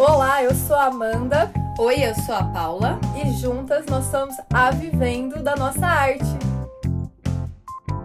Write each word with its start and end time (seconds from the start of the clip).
Olá, 0.00 0.44
eu 0.44 0.54
sou 0.54 0.76
a 0.76 0.84
Amanda. 0.84 1.52
Oi, 1.76 2.06
eu 2.06 2.14
sou 2.14 2.32
a 2.32 2.44
Paula. 2.44 3.00
E 3.20 3.32
juntas 3.32 3.84
nós 3.86 4.04
somos 4.04 4.36
a 4.54 4.70
Vivendo 4.70 5.42
da 5.42 5.56
Nossa 5.56 5.84
Arte. 5.84 6.22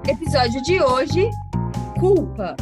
Episódio 0.09 0.59
de 0.63 0.81
hoje: 0.81 1.29
Culpa. 1.99 2.55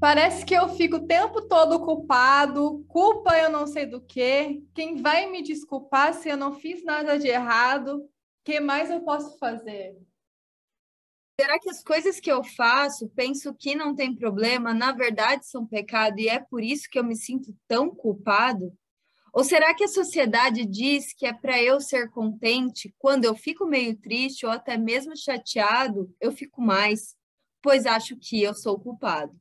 Parece 0.00 0.44
que 0.44 0.54
eu 0.54 0.68
fico 0.70 0.96
o 0.96 1.06
tempo 1.06 1.42
todo 1.42 1.78
culpado, 1.78 2.84
culpa 2.88 3.38
eu 3.38 3.50
não 3.50 3.68
sei 3.68 3.86
do 3.86 4.00
que. 4.00 4.64
Quem 4.74 5.00
vai 5.00 5.30
me 5.30 5.44
desculpar 5.44 6.12
se 6.12 6.28
eu 6.28 6.36
não 6.36 6.54
fiz 6.54 6.84
nada 6.84 7.20
de 7.20 7.28
errado? 7.28 7.98
O 7.98 8.08
que 8.44 8.58
mais 8.58 8.90
eu 8.90 9.00
posso 9.02 9.38
fazer? 9.38 9.96
Será 11.40 11.58
que 11.58 11.68
as 11.68 11.82
coisas 11.82 12.20
que 12.20 12.30
eu 12.30 12.44
faço, 12.44 13.08
penso 13.08 13.52
que 13.54 13.74
não 13.74 13.94
tem 13.94 14.14
problema, 14.14 14.72
na 14.72 14.92
verdade 14.92 15.46
são 15.46 15.66
pecado 15.66 16.20
e 16.20 16.28
é 16.28 16.38
por 16.38 16.62
isso 16.62 16.88
que 16.88 16.98
eu 16.98 17.02
me 17.02 17.16
sinto 17.16 17.52
tão 17.66 17.90
culpado? 17.90 18.72
Ou 19.32 19.42
será 19.42 19.74
que 19.74 19.82
a 19.82 19.88
sociedade 19.88 20.64
diz 20.64 21.12
que 21.12 21.26
é 21.26 21.32
para 21.32 21.60
eu 21.60 21.80
ser 21.80 22.08
contente 22.08 22.94
quando 22.98 23.24
eu 23.24 23.34
fico 23.34 23.66
meio 23.66 23.96
triste 23.96 24.46
ou 24.46 24.52
até 24.52 24.76
mesmo 24.76 25.16
chateado, 25.16 26.14
eu 26.20 26.30
fico 26.30 26.62
mais, 26.62 27.16
pois 27.60 27.84
acho 27.84 28.16
que 28.16 28.40
eu 28.40 28.54
sou 28.54 28.78
culpado? 28.78 29.36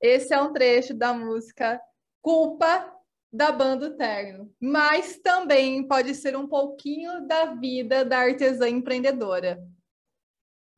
Esse 0.00 0.32
é 0.32 0.40
um 0.40 0.52
trecho 0.52 0.94
da 0.94 1.12
música 1.12 1.80
Culpa 2.22 2.88
da 3.32 3.50
Banda 3.50 3.90
Terno, 3.96 4.54
mas 4.60 5.18
também 5.18 5.86
pode 5.88 6.14
ser 6.14 6.36
um 6.36 6.46
pouquinho 6.46 7.26
da 7.26 7.46
vida 7.46 8.04
da 8.04 8.18
artesã 8.18 8.68
empreendedora. 8.68 9.60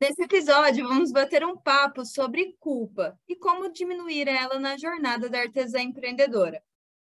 Nesse 0.03 0.21
episódio, 0.21 0.85
vamos 0.85 1.13
bater 1.13 1.45
um 1.45 1.55
papo 1.55 2.05
sobre 2.05 2.57
culpa 2.59 3.17
e 3.25 3.37
como 3.37 3.71
diminuir 3.71 4.27
ela 4.27 4.59
na 4.59 4.77
jornada 4.77 5.29
da 5.29 5.39
artesã 5.39 5.79
empreendedora. 5.79 6.61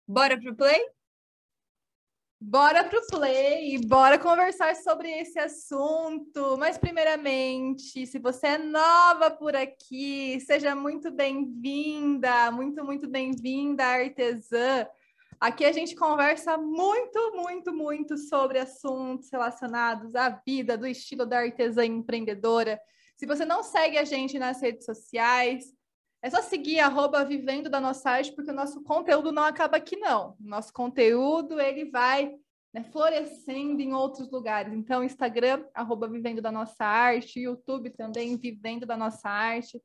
Bora 0.07 0.35
pro 0.35 0.55
play? 0.55 0.83
Bora 2.41 2.83
pro 2.85 3.05
play 3.05 3.75
e 3.75 3.85
bora 3.85 4.17
conversar 4.17 4.75
sobre 4.77 5.11
esse 5.11 5.37
assunto. 5.37 6.57
Mas 6.57 6.79
primeiramente, 6.79 8.07
se 8.07 8.17
você 8.17 8.47
é 8.47 8.57
nova 8.57 9.29
por 9.29 9.55
aqui, 9.55 10.39
seja 10.39 10.73
muito 10.73 11.11
bem-vinda, 11.11 12.49
muito, 12.49 12.83
muito 12.83 13.07
bem-vinda, 13.07 13.85
artesã. 13.85 14.87
Aqui 15.39 15.65
a 15.65 15.71
gente 15.71 15.95
conversa 15.95 16.57
muito, 16.57 17.31
muito, 17.35 17.71
muito 17.71 18.17
sobre 18.17 18.57
assuntos 18.57 19.29
relacionados 19.31 20.15
à 20.15 20.29
vida, 20.29 20.75
do 20.75 20.87
estilo 20.87 21.27
da 21.27 21.39
artesã 21.39 21.85
empreendedora. 21.85 22.79
Se 23.15 23.27
você 23.27 23.45
não 23.45 23.61
segue 23.61 23.99
a 23.99 24.03
gente 24.03 24.39
nas 24.39 24.59
redes 24.59 24.85
sociais, 24.85 25.65
é 26.23 26.29
só 26.31 26.41
seguir 26.41 26.79
arroba 26.79 27.23
vivendo 27.23 27.69
da 27.69 27.79
nossa 27.79 28.09
arte, 28.09 28.33
porque 28.33 28.49
o 28.49 28.55
nosso 28.55 28.83
conteúdo 28.83 29.31
não 29.31 29.43
acaba 29.43 29.77
aqui, 29.77 29.95
não. 29.95 30.35
Nosso 30.39 30.73
conteúdo, 30.73 31.61
ele 31.61 31.85
vai 31.85 32.33
né, 32.73 32.83
florescendo 32.91 33.79
em 33.79 33.93
outros 33.93 34.31
lugares. 34.31 34.73
Então, 34.73 35.03
Instagram, 35.03 35.63
arroba 35.71 36.07
vivendo 36.07 36.41
da 36.41 36.51
nossa 36.51 36.83
arte, 36.83 37.41
YouTube 37.41 37.91
também, 37.91 38.35
vivendo 38.37 38.87
da 38.87 38.97
nossa 38.97 39.29
arte. 39.29 39.79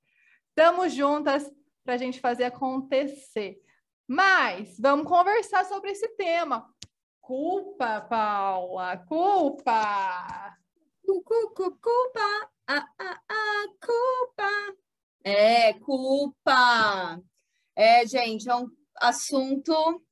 Estamos 0.48 0.95
juntas 0.95 1.50
para 1.84 1.95
a 1.95 1.98
gente 1.98 2.20
fazer 2.20 2.45
acontecer. 2.45 3.61
Mas, 4.07 4.79
vamos 4.79 5.07
conversar 5.07 5.64
sobre 5.64 5.90
esse 5.90 6.08
tema. 6.17 6.68
Culpa, 7.20 8.01
Paula, 8.01 8.96
culpa! 9.07 10.57
Culpa, 11.05 12.51
ah, 12.67 12.89
ah, 12.98 13.20
ah, 13.29 13.64
culpa! 13.80 14.77
É, 15.24 15.73
culpa. 15.74 17.20
É, 17.77 18.07
gente, 18.07 18.48
é 18.48 18.55
um 18.55 18.68
assunto 18.96 20.02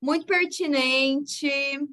muito 0.00 0.26
pertinente 0.26 1.48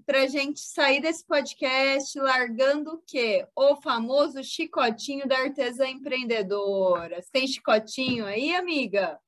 para 0.06 0.24
a 0.24 0.28
gente 0.28 0.60
sair 0.60 1.00
desse 1.00 1.26
podcast 1.26 2.20
largando 2.20 2.96
o 2.96 3.04
quê? 3.06 3.48
O 3.56 3.76
famoso 3.78 4.44
chicotinho 4.44 5.28
da 5.28 5.38
artesã 5.38 5.88
empreendedora. 5.88 7.22
Você 7.22 7.30
tem 7.32 7.48
chicotinho 7.48 8.26
aí, 8.26 8.56
amiga? 8.56 9.20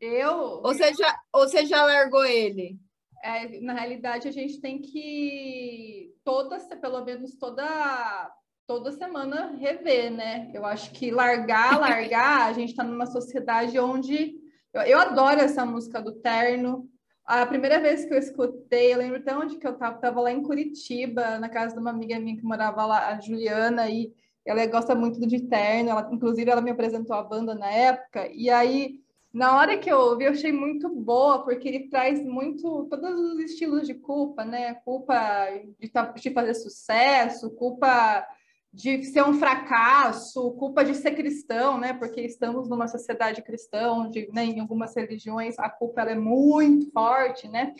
Eu? 0.00 0.32
Ou 0.32 0.62
você 0.62 0.94
já, 0.94 1.20
ou 1.32 1.48
você 1.48 1.66
já 1.66 1.84
largou 1.84 2.24
ele? 2.24 2.78
É, 3.22 3.60
na 3.60 3.74
realidade, 3.74 4.26
a 4.26 4.30
gente 4.32 4.60
tem 4.60 4.80
que 4.80 6.14
toda, 6.24 6.58
pelo 6.76 7.04
menos 7.04 7.36
toda 7.36 8.30
toda 8.70 8.92
semana 8.92 9.56
rever, 9.58 10.12
né? 10.12 10.48
Eu 10.54 10.64
acho 10.64 10.92
que 10.92 11.10
largar, 11.10 11.80
largar, 11.80 12.48
a 12.48 12.52
gente 12.52 12.70
está 12.70 12.84
numa 12.84 13.04
sociedade 13.04 13.76
onde. 13.80 14.36
Eu, 14.72 14.82
eu, 14.82 14.98
adoro 15.00 15.40
essa 15.40 15.66
música 15.66 16.00
do 16.00 16.12
Terno. 16.12 16.88
A 17.26 17.44
primeira 17.44 17.80
vez 17.80 18.04
que 18.04 18.14
eu 18.14 18.18
escutei, 18.18 18.94
eu 18.94 18.98
lembro 18.98 19.18
até 19.18 19.36
onde 19.36 19.58
que 19.58 19.66
eu 19.66 19.72
estava, 19.72 19.96
estava 19.96 20.20
lá 20.20 20.30
em 20.30 20.40
Curitiba, 20.40 21.36
na 21.40 21.48
casa 21.48 21.74
de 21.74 21.80
uma 21.80 21.90
amiga 21.90 22.20
minha 22.20 22.36
que 22.36 22.44
morava 22.44 22.86
lá, 22.86 23.08
a 23.08 23.20
Juliana, 23.20 23.90
e 23.90 24.12
ela 24.46 24.64
gosta 24.66 24.94
muito 24.94 25.20
de 25.26 25.48
Terno, 25.48 25.90
ela, 25.90 26.08
inclusive 26.12 26.48
ela 26.48 26.60
me 26.60 26.70
apresentou 26.70 27.16
a 27.16 27.24
banda 27.24 27.56
na 27.56 27.70
época, 27.70 28.28
e 28.32 28.48
aí, 28.48 28.99
na 29.32 29.56
hora 29.56 29.78
que 29.78 29.90
eu 29.90 29.98
ouvi, 29.98 30.24
eu 30.24 30.32
achei 30.32 30.52
muito 30.52 30.88
boa, 30.88 31.44
porque 31.44 31.68
ele 31.68 31.88
traz 31.88 32.24
muito, 32.24 32.86
todos 32.90 33.18
os 33.18 33.38
estilos 33.40 33.86
de 33.86 33.94
culpa, 33.94 34.44
né? 34.44 34.74
Culpa 34.84 35.48
de, 35.78 35.90
de 36.20 36.30
fazer 36.30 36.54
sucesso, 36.54 37.50
culpa 37.50 38.26
de 38.72 39.02
ser 39.04 39.24
um 39.24 39.34
fracasso, 39.34 40.52
culpa 40.52 40.84
de 40.84 40.94
ser 40.94 41.12
cristão, 41.12 41.78
né? 41.78 41.92
Porque 41.92 42.20
estamos 42.20 42.68
numa 42.68 42.88
sociedade 42.88 43.42
cristã, 43.42 43.92
onde 43.92 44.28
né, 44.32 44.44
em 44.44 44.60
algumas 44.60 44.94
religiões 44.94 45.58
a 45.58 45.68
culpa 45.68 46.02
é 46.02 46.14
muito 46.14 46.90
forte, 46.92 47.48
né? 47.48 47.74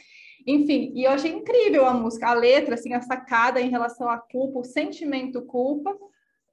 Enfim, 0.47 0.93
e 0.95 1.05
eu 1.05 1.11
achei 1.11 1.33
incrível 1.33 1.85
a 1.85 1.95
música, 1.95 2.29
a 2.29 2.35
letra, 2.35 2.75
assim, 2.75 2.95
a 2.95 3.01
sacada 3.03 3.61
em 3.61 3.71
relação 3.71 4.09
à 4.09 4.19
culpa, 4.19 4.61
o 4.61 4.65
sentimento 4.65 5.43
culpa. 5.43 5.97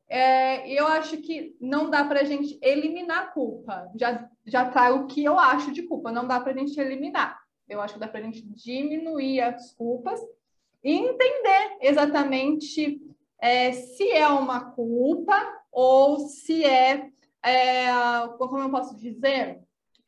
É, 0.10 0.70
eu 0.72 0.88
acho 0.88 1.18
que 1.18 1.56
não 1.60 1.90
dá 1.90 2.06
para 2.06 2.22
a 2.22 2.24
gente 2.24 2.58
eliminar 2.62 3.24
a 3.24 3.28
culpa. 3.28 3.92
Já, 4.00 4.30
já 4.46 4.70
tá 4.70 4.92
o 4.92 5.08
que 5.08 5.24
eu 5.24 5.38
acho 5.38 5.72
de 5.72 5.84
culpa, 5.84 6.12
não 6.12 6.28
dá 6.28 6.40
para 6.40 6.54
a 6.54 6.58
gente 6.58 6.80
eliminar. 6.80 7.38
Eu 7.68 7.82
acho 7.82 7.96
que 7.96 8.00
dá 8.00 8.08
para 8.08 8.22
a 8.22 8.24
gente 8.24 8.42
diminuir 8.42 9.42
as 9.42 9.74
culpas 9.74 10.20
e 10.84 10.94
entender 10.94 11.78
exatamente 11.82 13.02
é, 13.40 13.72
se 13.74 14.10
é 14.12 14.28
uma 14.28 14.72
culpa 14.72 15.36
ou 15.72 16.20
se 16.20 16.64
é, 16.64 17.10
é, 17.44 17.88
como 18.38 18.60
eu 18.60 18.72
posso 18.72 18.96
dizer, 18.96 19.60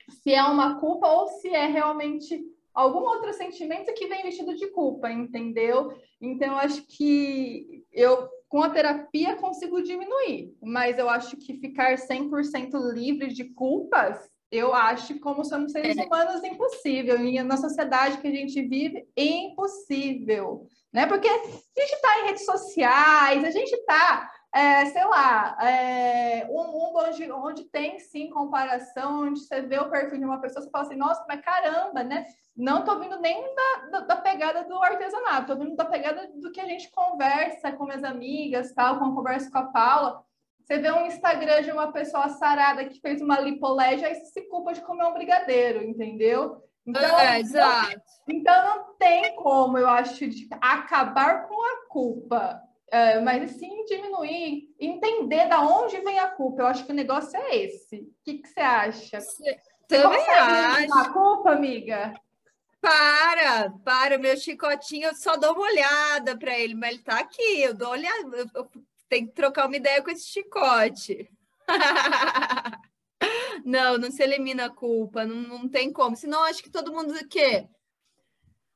se 0.10 0.34
é 0.34 0.44
uma 0.44 0.80
culpa 0.80 1.08
ou 1.08 1.28
se 1.28 1.50
é 1.50 1.68
realmente 1.68 2.44
algum 2.74 3.02
outro 3.02 3.34
sentimento 3.34 3.94
que 3.94 4.08
vem 4.08 4.24
vestido 4.24 4.56
de 4.56 4.68
culpa, 4.68 5.12
entendeu? 5.12 5.94
Então, 6.22 6.58
acho 6.58 6.82
que 6.88 7.84
eu, 7.92 8.30
com 8.50 8.62
a 8.62 8.70
terapia, 8.70 9.38
consigo 9.38 9.82
diminuir, 9.82 10.54
mas 10.62 10.98
eu 10.98 11.10
acho 11.10 11.38
que 11.38 11.54
ficar 11.60 11.96
100% 11.96 12.72
livre 12.94 13.28
de 13.28 13.46
culpas, 13.46 14.30
eu 14.52 14.74
acho, 14.74 15.20
como 15.20 15.46
somos 15.46 15.72
seres 15.72 15.96
é. 15.96 16.04
humanos, 16.04 16.44
impossível. 16.44 17.24
E 17.24 17.42
na 17.44 17.56
sociedade 17.56 18.18
que 18.18 18.28
a 18.28 18.32
gente 18.32 18.60
vive, 18.64 19.08
impossível 19.16 20.68
né? 20.92 21.06
Porque 21.06 21.28
a 21.28 21.38
gente 21.38 21.94
está 21.94 22.20
em 22.20 22.26
redes 22.26 22.46
sociais, 22.46 23.44
a 23.44 23.52
gente 23.52 23.72
está, 23.72 24.30
é, 24.54 24.86
sei 24.88 25.06
lá, 25.06 25.58
é, 25.62 26.48
um 26.50 26.72
mundo 26.72 27.00
onde, 27.08 27.32
onde 27.32 27.64
tem 27.66 28.00
sim 28.00 28.30
comparação, 28.30 29.28
onde 29.28 29.40
você 29.40 29.62
vê 29.62 29.78
o 29.78 29.90
perfil 29.90 30.18
de 30.18 30.26
uma 30.26 30.42
pessoa, 30.42 30.64
você 30.64 30.72
fala 30.72 30.86
assim, 30.86 30.96
nossa, 30.96 31.24
mas 31.28 31.42
caramba, 31.42 32.04
né? 32.04 32.26
Não 32.58 32.80
estou 32.80 33.00
vindo 33.00 33.20
nem 33.20 33.42
da, 33.56 33.90
da, 33.92 34.00
da, 34.02 34.16
pegada 34.18 34.64
do 34.64 34.82
artesanato, 34.82 35.42
estou 35.42 35.58
vindo 35.58 35.76
da 35.76 35.86
pegada 35.86 36.30
do 36.36 36.52
que 36.52 36.60
a 36.60 36.66
gente 36.66 36.90
conversa 36.92 37.72
com 37.72 37.86
minhas 37.86 38.04
amigas, 38.04 38.74
tal, 38.74 39.00
converso 39.00 39.52
com 39.52 39.60
a 39.60 39.66
Paula. 39.66 40.24
Você 40.64 40.78
vê 40.78 40.92
um 40.92 41.06
Instagram 41.06 41.62
de 41.62 41.72
uma 41.72 41.92
pessoa 41.92 42.30
sarada 42.30 42.86
que 42.86 43.00
fez 43.00 43.22
uma 43.22 43.40
lipolégia 43.40 44.12
e 44.12 44.16
se 44.26 44.42
culpa 44.50 44.74
de 44.74 44.82
comer 44.82 45.06
um 45.06 45.14
brigadeiro, 45.14 45.84
entendeu? 45.84 46.64
Então, 46.86 47.20
é, 47.20 47.40
exato. 47.40 48.02
Então 48.28 48.66
não 48.66 48.96
tem 48.96 49.36
como, 49.36 49.78
eu 49.78 49.88
acho, 49.88 50.28
de 50.28 50.48
acabar 50.60 51.48
com 51.48 51.62
a 51.62 51.88
culpa. 51.88 52.62
É, 52.92 53.20
mas 53.20 53.52
sim 53.52 53.86
diminuir, 53.86 54.74
entender 54.80 55.48
da 55.48 55.62
onde 55.62 56.00
vem 56.02 56.20
a 56.20 56.28
culpa. 56.28 56.62
Eu 56.62 56.68
acho 56.68 56.86
que 56.86 56.92
o 56.92 56.96
negócio 56.96 57.38
é 57.38 57.56
esse. 57.56 57.98
O 57.98 58.14
que, 58.24 58.40
que 58.40 58.48
você 58.48 58.60
acha? 58.60 59.22
Você 59.22 59.58
também 59.88 60.30
acho. 60.30 60.98
a 60.98 61.14
culpa, 61.14 61.52
amiga? 61.52 62.14
Para, 62.82 63.72
para, 63.84 64.18
meu 64.18 64.38
chicotinho, 64.38 65.08
eu 65.08 65.16
só 65.16 65.36
dou 65.36 65.54
uma 65.54 65.66
olhada 65.66 66.38
para 66.38 66.58
ele, 66.58 66.74
mas 66.74 66.94
ele 66.94 67.04
tá 67.04 67.20
aqui, 67.20 67.62
eu 67.62 67.74
dou 67.74 67.90
olhada, 67.90 68.38
eu, 68.38 68.48
eu 68.56 68.70
tenho 69.10 69.28
que 69.28 69.34
trocar 69.34 69.68
uma 69.68 69.76
ideia 69.76 70.02
com 70.02 70.10
esse 70.10 70.28
chicote. 70.28 71.30
Não, 73.66 73.98
não 73.98 74.10
se 74.10 74.24
elimina 74.24 74.66
a 74.66 74.70
culpa, 74.70 75.26
não, 75.26 75.36
não 75.36 75.70
tem 75.70 75.92
como. 75.92 76.16
Senão, 76.16 76.44
acho 76.44 76.64
que 76.64 76.70
todo 76.70 76.94
mundo 76.94 77.14
o 77.14 77.28
quê? 77.28 77.68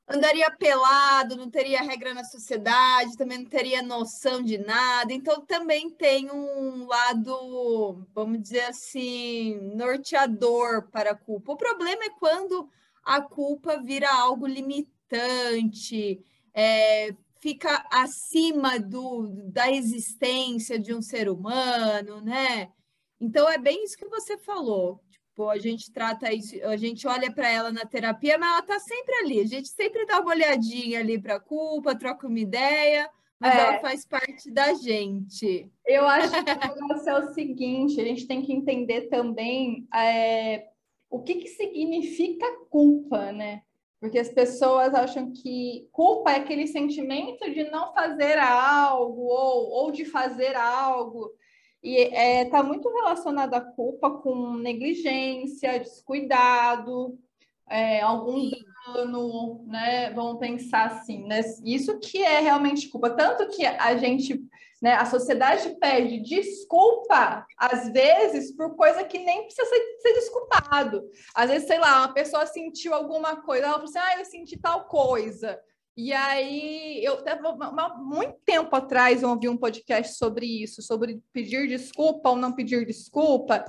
Andaria 0.08 0.50
pelado, 0.50 1.36
não 1.36 1.50
teria 1.50 1.82
regra 1.82 2.12
na 2.12 2.24
sociedade, 2.24 3.16
também 3.16 3.38
não 3.38 3.46
teria 3.46 3.82
noção 3.82 4.42
de 4.42 4.58
nada. 4.58 5.12
Então, 5.12 5.44
também 5.44 5.90
tem 5.90 6.30
um 6.30 6.86
lado, 6.86 8.06
vamos 8.14 8.42
dizer 8.42 8.64
assim, 8.66 9.58
norteador 9.74 10.90
para 10.90 11.12
a 11.12 11.16
culpa. 11.16 11.52
O 11.52 11.56
problema 11.56 12.04
é 12.04 12.10
quando 12.10 12.68
a 13.02 13.20
culpa 13.20 13.82
vira 13.82 14.10
algo 14.12 14.46
limitante, 14.46 16.22
é, 16.52 17.14
fica 17.40 17.86
acima 17.90 18.78
do, 18.78 19.28
da 19.50 19.70
existência 19.70 20.78
de 20.78 20.94
um 20.94 21.02
ser 21.02 21.28
humano, 21.28 22.20
né? 22.20 22.70
Então, 23.20 23.48
é 23.48 23.58
bem 23.58 23.84
isso 23.84 23.96
que 23.96 24.08
você 24.08 24.36
falou. 24.36 25.02
Pô, 25.34 25.50
a 25.50 25.58
gente 25.58 25.92
trata 25.92 26.32
isso, 26.32 26.54
a 26.64 26.76
gente 26.76 27.08
olha 27.08 27.32
para 27.32 27.50
ela 27.50 27.72
na 27.72 27.84
terapia, 27.84 28.38
mas 28.38 28.48
ela 28.48 28.60
está 28.60 28.78
sempre 28.78 29.14
ali. 29.16 29.40
A 29.40 29.46
gente 29.46 29.68
sempre 29.68 30.06
dá 30.06 30.20
uma 30.20 30.30
olhadinha 30.30 31.00
ali 31.00 31.20
para 31.20 31.36
a 31.36 31.40
culpa, 31.40 31.98
troca 31.98 32.28
uma 32.28 32.38
ideia, 32.38 33.10
mas 33.40 33.54
é. 33.54 33.58
ela 33.58 33.78
faz 33.80 34.06
parte 34.06 34.48
da 34.50 34.72
gente. 34.74 35.68
Eu 35.84 36.06
acho 36.06 36.30
que 36.30 36.50
o 36.50 36.74
negócio 36.86 37.10
é 37.10 37.18
o 37.18 37.34
seguinte: 37.34 38.00
a 38.00 38.04
gente 38.04 38.28
tem 38.28 38.42
que 38.42 38.52
entender 38.52 39.08
também 39.08 39.88
é, 39.92 40.68
o 41.10 41.20
que, 41.20 41.34
que 41.34 41.48
significa 41.48 42.46
culpa, 42.70 43.32
né? 43.32 43.62
Porque 44.00 44.18
as 44.18 44.28
pessoas 44.28 44.94
acham 44.94 45.32
que 45.32 45.88
culpa 45.90 46.32
é 46.32 46.36
aquele 46.36 46.66
sentimento 46.66 47.50
de 47.52 47.64
não 47.70 47.92
fazer 47.92 48.38
algo 48.38 49.22
ou, 49.22 49.70
ou 49.70 49.90
de 49.90 50.04
fazer 50.04 50.54
algo. 50.54 51.32
E 51.84 51.98
está 51.98 52.18
é, 52.18 52.44
tá 52.46 52.62
muito 52.62 52.88
relacionada 52.88 53.58
a 53.58 53.60
culpa 53.60 54.10
com 54.10 54.54
negligência, 54.56 55.78
descuidado, 55.78 57.18
é, 57.68 58.00
algum 58.00 58.50
dano, 58.86 59.62
né? 59.66 60.10
Vamos 60.14 60.38
pensar 60.38 60.86
assim, 60.86 61.26
né? 61.26 61.42
Isso 61.62 61.98
que 61.98 62.22
é 62.22 62.40
realmente 62.40 62.88
culpa. 62.88 63.10
Tanto 63.10 63.48
que 63.48 63.66
a 63.66 63.98
gente, 63.98 64.42
né, 64.80 64.94
a 64.94 65.04
sociedade 65.04 65.76
pede 65.78 66.20
desculpa, 66.20 67.46
às 67.58 67.90
vezes, 67.90 68.50
por 68.56 68.74
coisa 68.76 69.04
que 69.04 69.18
nem 69.18 69.42
precisa 69.42 69.68
ser, 69.68 69.80
ser 70.00 70.14
desculpado. 70.14 71.02
Às 71.34 71.50
vezes, 71.50 71.68
sei 71.68 71.78
lá, 71.78 71.98
uma 71.98 72.14
pessoa 72.14 72.46
sentiu 72.46 72.94
alguma 72.94 73.42
coisa, 73.42 73.66
ela 73.66 73.74
falou 73.74 73.90
assim, 73.90 73.98
ah, 73.98 74.20
eu 74.20 74.24
senti 74.24 74.58
tal 74.58 74.86
coisa. 74.86 75.60
E 75.96 76.12
aí, 76.12 77.04
eu 77.04 77.22
muito 78.02 78.36
tempo 78.44 78.74
atrás 78.74 79.22
eu 79.22 79.28
ouvi 79.28 79.48
um 79.48 79.56
podcast 79.56 80.16
sobre 80.16 80.44
isso, 80.44 80.82
sobre 80.82 81.22
pedir 81.32 81.68
desculpa 81.68 82.30
ou 82.30 82.36
não 82.36 82.52
pedir 82.52 82.84
desculpa, 82.84 83.64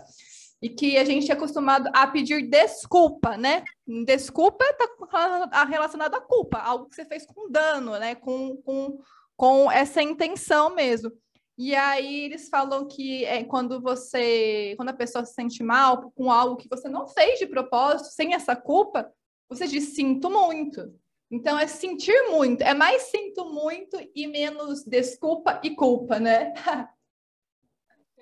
e 0.60 0.70
que 0.70 0.98
a 0.98 1.06
gente 1.06 1.30
é 1.30 1.36
acostumado 1.36 1.88
a 1.94 2.08
pedir 2.08 2.50
desculpa, 2.50 3.38
né? 3.38 3.64
Desculpa 4.06 4.66
está 4.66 5.64
relacionado 5.66 6.16
à 6.16 6.22
culpa, 6.22 6.58
algo 6.58 6.88
que 6.88 6.96
você 6.96 7.06
fez 7.06 7.28
com 7.28 7.52
dano, 7.52 7.92
né? 8.00 8.16
Com, 8.16 8.58
com, 8.58 9.00
com 9.38 9.72
essa 9.72 10.02
intenção 10.02 10.74
mesmo. 10.74 11.12
E 11.58 11.76
aí 11.76 12.26
eles 12.26 12.50
falam 12.50 12.88
que 12.88 13.24
é 13.26 13.44
quando 13.44 13.80
você, 13.80 14.74
quando 14.78 14.90
a 14.90 14.94
pessoa 14.94 15.24
se 15.24 15.36
sente 15.36 15.62
mal 15.62 16.12
com 16.16 16.32
algo 16.32 16.58
que 16.58 16.68
você 16.68 16.90
não 16.90 17.08
fez 17.08 17.38
de 17.38 17.46
propósito, 17.46 18.10
sem 18.10 18.34
essa 18.34 18.56
culpa, 18.56 19.10
você 19.48 19.68
diz 19.68 19.96
sinto 19.96 20.30
muito. 20.30 20.92
Então, 21.30 21.58
é 21.58 21.68
sentir 21.68 22.30
muito, 22.30 22.62
é 22.62 22.74
mais 22.74 23.04
sinto 23.04 23.46
muito 23.46 23.98
e 24.14 24.28
menos 24.28 24.84
desculpa 24.84 25.60
e 25.64 25.76
culpa, 25.76 26.20
né? 26.20 26.54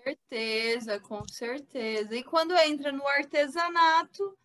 certeza, 0.04 1.00
com 1.00 1.26
certeza. 1.28 2.16
E 2.16 2.24
quando 2.24 2.56
entra 2.58 2.92
no 2.92 3.08
artesanato, 3.08 4.38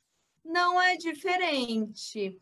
não 0.44 0.80
é 0.80 0.96
diferente. 0.96 2.40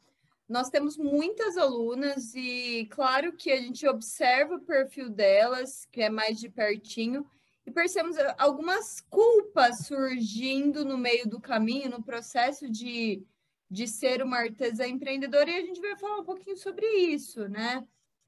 Nós 0.49 0.69
temos 0.69 0.97
muitas 0.97 1.57
alunas 1.57 2.35
e, 2.35 2.87
claro, 2.91 3.33
que 3.33 3.51
a 3.51 3.57
gente 3.57 3.87
observa 3.89 4.57
o 4.57 4.65
perfil 4.65 5.09
delas, 5.11 5.87
que 5.91 6.03
é 6.03 6.11
mais 6.11 6.39
de 6.39 6.49
pertinho, 6.49 7.29
e 7.65 7.71
percebemos 7.71 8.17
algumas 8.39 9.01
culpas 9.01 9.87
surgindo 9.87 10.85
no 10.85 10.97
meio 10.97 11.29
do 11.29 11.41
caminho, 11.41 11.91
no 11.91 12.03
processo 12.03 12.71
de 12.71 13.25
de 13.71 13.87
ser 13.87 14.23
uma 14.23 14.39
artesã 14.39 14.87
empreendedora 14.87 15.51
e 15.51 15.57
a 15.57 15.67
gente 15.67 15.81
vai 15.81 15.97
falar 15.97 16.19
um 16.19 16.25
pouquinho 16.25 16.57
sobre 16.57 16.87
isso, 16.87 17.49
né? 17.49 17.87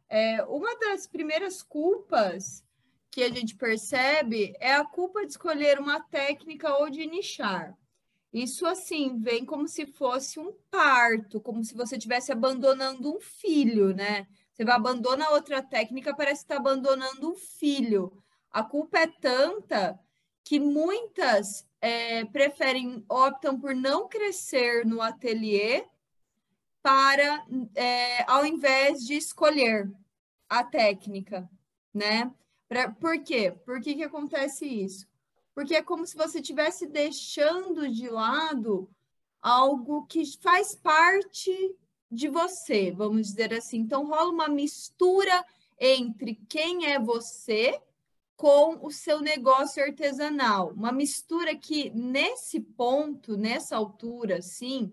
É, 0.08 0.42
uma 0.44 0.76
das 0.78 1.06
primeiras 1.06 1.62
culpas 1.62 2.64
que 3.10 3.22
a 3.22 3.28
gente 3.28 3.56
percebe 3.56 4.54
é 4.58 4.74
a 4.74 4.84
culpa 4.84 5.24
de 5.24 5.32
escolher 5.32 5.78
uma 5.78 6.00
técnica 6.00 6.76
ou 6.76 6.90
de 6.90 7.06
nichar. 7.06 7.76
Isso, 8.32 8.66
assim, 8.66 9.18
vem 9.18 9.44
como 9.44 9.66
se 9.66 9.86
fosse 9.86 10.38
um 10.38 10.52
parto, 10.70 11.40
como 11.40 11.64
se 11.64 11.74
você 11.74 11.96
estivesse 11.96 12.30
abandonando 12.30 13.16
um 13.16 13.20
filho, 13.20 13.94
né? 13.94 14.26
Você 14.52 14.64
vai 14.64 14.74
abandonar 14.74 15.32
outra 15.32 15.62
técnica, 15.62 16.14
parece 16.14 16.44
que 16.44 16.52
está 16.52 16.56
abandonando 16.56 17.30
um 17.30 17.34
filho. 17.34 18.12
A 18.50 18.62
culpa 18.62 18.98
é 18.98 19.06
tanta 19.06 19.98
que 20.48 20.58
muitas 20.58 21.68
é, 21.78 22.24
preferem, 22.24 23.04
optam 23.06 23.60
por 23.60 23.74
não 23.74 24.08
crescer 24.08 24.86
no 24.86 25.02
ateliê 25.02 25.84
para, 26.82 27.44
é, 27.74 28.22
ao 28.22 28.46
invés 28.46 29.04
de 29.06 29.12
escolher 29.12 29.92
a 30.48 30.64
técnica, 30.64 31.46
né? 31.92 32.32
Pra, 32.66 32.90
por 32.90 33.22
quê? 33.22 33.52
Por 33.66 33.78
que, 33.82 33.94
que 33.94 34.04
acontece 34.04 34.64
isso? 34.64 35.06
Porque 35.54 35.74
é 35.74 35.82
como 35.82 36.06
se 36.06 36.16
você 36.16 36.40
estivesse 36.40 36.86
deixando 36.86 37.86
de 37.86 38.08
lado 38.08 38.88
algo 39.42 40.06
que 40.06 40.24
faz 40.40 40.74
parte 40.74 41.76
de 42.10 42.26
você, 42.26 42.90
vamos 42.90 43.26
dizer 43.26 43.52
assim. 43.52 43.80
Então, 43.80 44.06
rola 44.06 44.30
uma 44.30 44.48
mistura 44.48 45.44
entre 45.78 46.36
quem 46.48 46.86
é 46.86 46.98
você 46.98 47.78
com 48.38 48.78
o 48.86 48.90
seu 48.92 49.20
negócio 49.20 49.82
artesanal. 49.82 50.68
Uma 50.68 50.92
mistura 50.92 51.56
que, 51.56 51.90
nesse 51.90 52.60
ponto, 52.60 53.36
nessa 53.36 53.76
altura, 53.76 54.40
sim, 54.40 54.92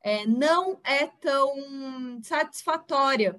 é, 0.00 0.24
não 0.24 0.80
é 0.84 1.08
tão 1.08 2.22
satisfatória. 2.22 3.36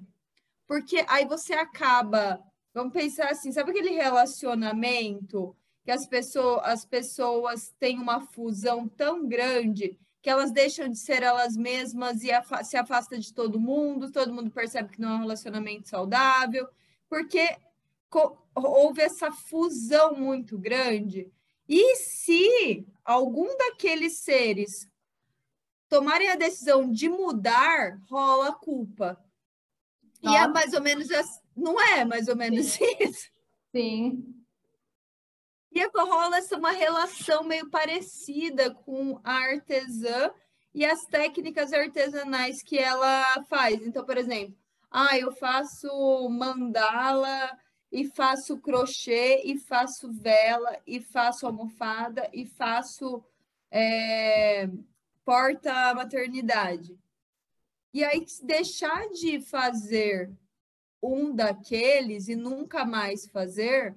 Porque 0.66 1.02
aí 1.08 1.24
você 1.24 1.54
acaba, 1.54 2.38
vamos 2.74 2.92
pensar 2.92 3.30
assim, 3.30 3.50
sabe 3.50 3.70
aquele 3.70 3.92
relacionamento 3.92 5.56
que 5.82 5.90
as 5.90 6.06
pessoas, 6.06 6.60
as 6.64 6.84
pessoas 6.84 7.74
têm 7.80 7.98
uma 7.98 8.20
fusão 8.20 8.86
tão 8.86 9.26
grande 9.26 9.98
que 10.20 10.28
elas 10.28 10.52
deixam 10.52 10.86
de 10.86 10.98
ser 10.98 11.22
elas 11.22 11.56
mesmas 11.56 12.22
e 12.22 12.30
afa 12.30 12.62
se 12.62 12.76
afasta 12.76 13.18
de 13.18 13.32
todo 13.32 13.58
mundo, 13.58 14.12
todo 14.12 14.34
mundo 14.34 14.50
percebe 14.50 14.90
que 14.90 15.00
não 15.00 15.12
é 15.12 15.14
um 15.14 15.20
relacionamento 15.20 15.88
saudável, 15.88 16.68
porque 17.08 17.56
houve 18.54 19.02
essa 19.02 19.30
fusão 19.30 20.14
muito 20.14 20.58
grande. 20.58 21.32
E 21.68 21.96
se 21.96 22.86
algum 23.04 23.56
daqueles 23.56 24.18
seres 24.18 24.88
tomarem 25.88 26.28
a 26.28 26.36
decisão 26.36 26.90
de 26.90 27.08
mudar, 27.08 28.00
rola 28.08 28.52
culpa. 28.54 29.22
Nossa. 30.22 30.36
E 30.36 30.40
é 30.40 30.48
mais 30.48 30.72
ou 30.72 30.82
menos 30.82 31.10
assim, 31.10 31.40
não 31.56 31.80
é 31.80 32.04
mais 32.04 32.28
ou 32.28 32.36
menos 32.36 32.66
Sim. 32.66 32.96
isso? 33.00 33.30
Sim. 33.72 34.34
E 35.72 35.86
rola 35.96 36.38
essa 36.38 36.56
uma 36.56 36.72
relação 36.72 37.44
meio 37.44 37.70
parecida 37.70 38.74
com 38.74 39.20
a 39.22 39.34
artesã 39.34 40.32
e 40.74 40.84
as 40.84 41.04
técnicas 41.06 41.72
artesanais 41.72 42.62
que 42.62 42.78
ela 42.78 43.44
faz. 43.44 43.80
Então, 43.86 44.04
por 44.04 44.16
exemplo, 44.16 44.56
ah, 44.90 45.16
eu 45.16 45.30
faço 45.32 45.88
mandala 46.28 47.56
e 47.90 48.04
faço 48.04 48.58
crochê, 48.58 49.42
e 49.44 49.58
faço 49.58 50.12
vela, 50.12 50.80
e 50.86 51.00
faço 51.00 51.46
almofada, 51.46 52.28
e 52.32 52.46
faço 52.46 53.22
é, 53.70 54.68
porta-maternidade. 55.24 56.96
E 57.92 58.04
aí, 58.04 58.24
deixar 58.44 59.08
de 59.08 59.40
fazer 59.40 60.30
um 61.02 61.34
daqueles 61.34 62.28
e 62.28 62.36
nunca 62.36 62.84
mais 62.84 63.26
fazer, 63.26 63.96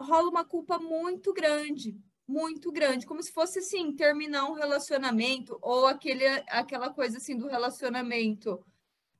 rola 0.00 0.30
uma 0.30 0.44
culpa 0.44 0.78
muito 0.78 1.34
grande, 1.34 2.00
muito 2.26 2.72
grande, 2.72 3.06
como 3.06 3.22
se 3.22 3.30
fosse 3.30 3.58
assim, 3.58 3.94
terminar 3.94 4.48
um 4.48 4.54
relacionamento 4.54 5.58
ou 5.60 5.86
aquele, 5.86 6.26
aquela 6.48 6.90
coisa 6.90 7.18
assim 7.18 7.36
do 7.36 7.46
relacionamento. 7.46 8.64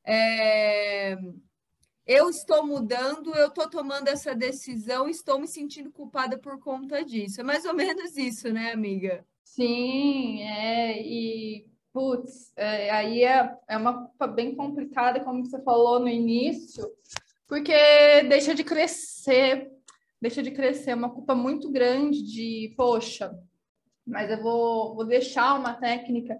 É 0.02 1.18
eu 2.06 2.30
estou 2.30 2.64
mudando, 2.64 3.34
eu 3.34 3.48
estou 3.48 3.68
tomando 3.68 4.08
essa 4.08 4.34
decisão, 4.34 5.08
estou 5.08 5.40
me 5.40 5.48
sentindo 5.48 5.90
culpada 5.90 6.38
por 6.38 6.60
conta 6.60 7.04
disso. 7.04 7.40
É 7.40 7.44
mais 7.44 7.64
ou 7.64 7.74
menos 7.74 8.16
isso, 8.16 8.52
né, 8.52 8.72
amiga? 8.72 9.26
Sim, 9.42 10.42
é, 10.42 11.02
e 11.02 11.66
putz, 11.92 12.52
é, 12.56 12.90
aí 12.90 13.24
é, 13.24 13.56
é 13.66 13.76
uma 13.76 14.06
culpa 14.06 14.26
bem 14.26 14.54
complicada, 14.54 15.18
como 15.20 15.44
você 15.44 15.60
falou 15.62 15.98
no 15.98 16.08
início, 16.08 16.86
porque 17.48 17.72
deixa 18.28 18.54
de 18.54 18.62
crescer, 18.62 19.72
deixa 20.20 20.42
de 20.42 20.50
crescer, 20.50 20.90
é 20.90 20.94
uma 20.94 21.10
culpa 21.10 21.34
muito 21.34 21.70
grande 21.70 22.22
de, 22.22 22.74
poxa, 22.76 23.34
mas 24.06 24.30
eu 24.30 24.42
vou, 24.42 24.94
vou 24.94 25.06
deixar 25.06 25.58
uma 25.58 25.74
técnica 25.74 26.38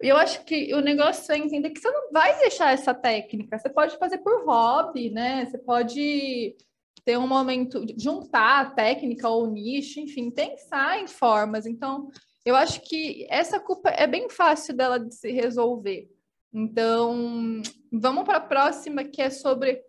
eu 0.00 0.16
acho 0.16 0.44
que 0.44 0.74
o 0.74 0.80
negócio 0.80 1.30
é 1.32 1.38
entender 1.38 1.70
que 1.70 1.80
você 1.80 1.90
não 1.90 2.10
vai 2.10 2.38
deixar 2.38 2.72
essa 2.72 2.94
técnica. 2.94 3.58
Você 3.58 3.68
pode 3.68 3.98
fazer 3.98 4.18
por 4.18 4.46
hobby, 4.46 5.10
né? 5.10 5.44
Você 5.44 5.58
pode 5.58 6.56
ter 7.04 7.18
um 7.18 7.26
momento, 7.26 7.84
juntar 7.98 8.60
a 8.60 8.70
técnica 8.70 9.28
ou 9.28 9.44
o 9.44 9.50
nicho, 9.50 10.00
enfim, 10.00 10.30
pensar 10.30 11.02
em 11.02 11.06
formas. 11.06 11.66
Então, 11.66 12.08
eu 12.44 12.56
acho 12.56 12.80
que 12.82 13.26
essa 13.28 13.60
culpa 13.60 13.90
é 13.90 14.06
bem 14.06 14.28
fácil 14.30 14.74
dela 14.74 14.98
de 14.98 15.14
se 15.14 15.30
resolver. 15.30 16.08
Então, 16.52 17.62
vamos 17.92 18.24
para 18.24 18.38
a 18.38 18.40
próxima, 18.40 19.04
que 19.04 19.20
é 19.20 19.30
sobre 19.30 19.82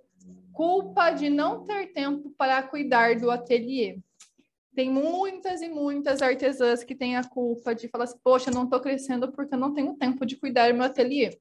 culpa 0.54 1.12
de 1.12 1.30
não 1.30 1.66
ter 1.66 1.88
tempo 1.94 2.34
para 2.38 2.62
cuidar 2.64 3.16
do 3.16 3.32
ateliê. 3.32 3.98
Tem 4.74 4.90
muitas 4.90 5.62
e 5.62 5.68
muitas 5.68 6.22
artesãs 6.22 6.84
que 6.84 6.96
têm 6.96 7.18
a 7.18 7.24
culpa 7.24 7.76
de 7.76 7.88
falar 7.88 8.06
assim, 8.06 8.20
poxa, 8.24 8.50
não 8.50 8.64
estou 8.64 8.80
crescendo 8.80 9.32
porque 9.32 9.54
eu 9.54 9.60
não 9.60 9.74
tenho 9.74 9.96
tempo 9.96 10.26
de 10.26 10.38
cuidar 10.38 10.72
do 10.72 10.78
meu 10.78 10.86
ateliê. 10.86 11.38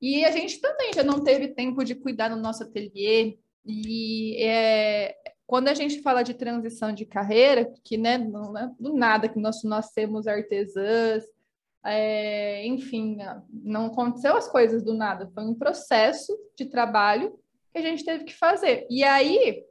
E 0.00 0.24
a 0.24 0.30
gente 0.30 0.60
também 0.60 0.92
já 0.92 1.02
não 1.02 1.24
teve 1.24 1.48
tempo 1.48 1.82
de 1.82 1.94
cuidar 1.94 2.28
do 2.28 2.36
nosso 2.36 2.62
ateliê. 2.62 3.38
E 3.64 4.36
é, 4.44 5.16
quando 5.46 5.68
a 5.68 5.74
gente 5.74 6.02
fala 6.02 6.22
de 6.22 6.34
transição 6.34 6.92
de 6.92 7.06
carreira, 7.06 7.72
que 7.82 7.96
né, 7.96 8.18
não 8.18 8.56
é 8.56 8.70
do 8.78 8.92
nada 8.92 9.28
que 9.28 9.38
nós 9.38 9.62
nascemos 9.62 10.26
artesãs, 10.26 11.24
é, 11.84 12.66
enfim, 12.66 13.18
não 13.50 13.86
aconteceu 13.86 14.36
as 14.36 14.48
coisas 14.48 14.82
do 14.82 14.94
nada, 14.94 15.30
foi 15.34 15.44
um 15.44 15.54
processo 15.54 16.34
de 16.56 16.64
trabalho 16.64 17.38
que 17.72 17.78
a 17.78 17.82
gente 17.82 18.04
teve 18.04 18.24
que 18.24 18.34
fazer. 18.34 18.86
E 18.88 19.04
aí 19.04 19.64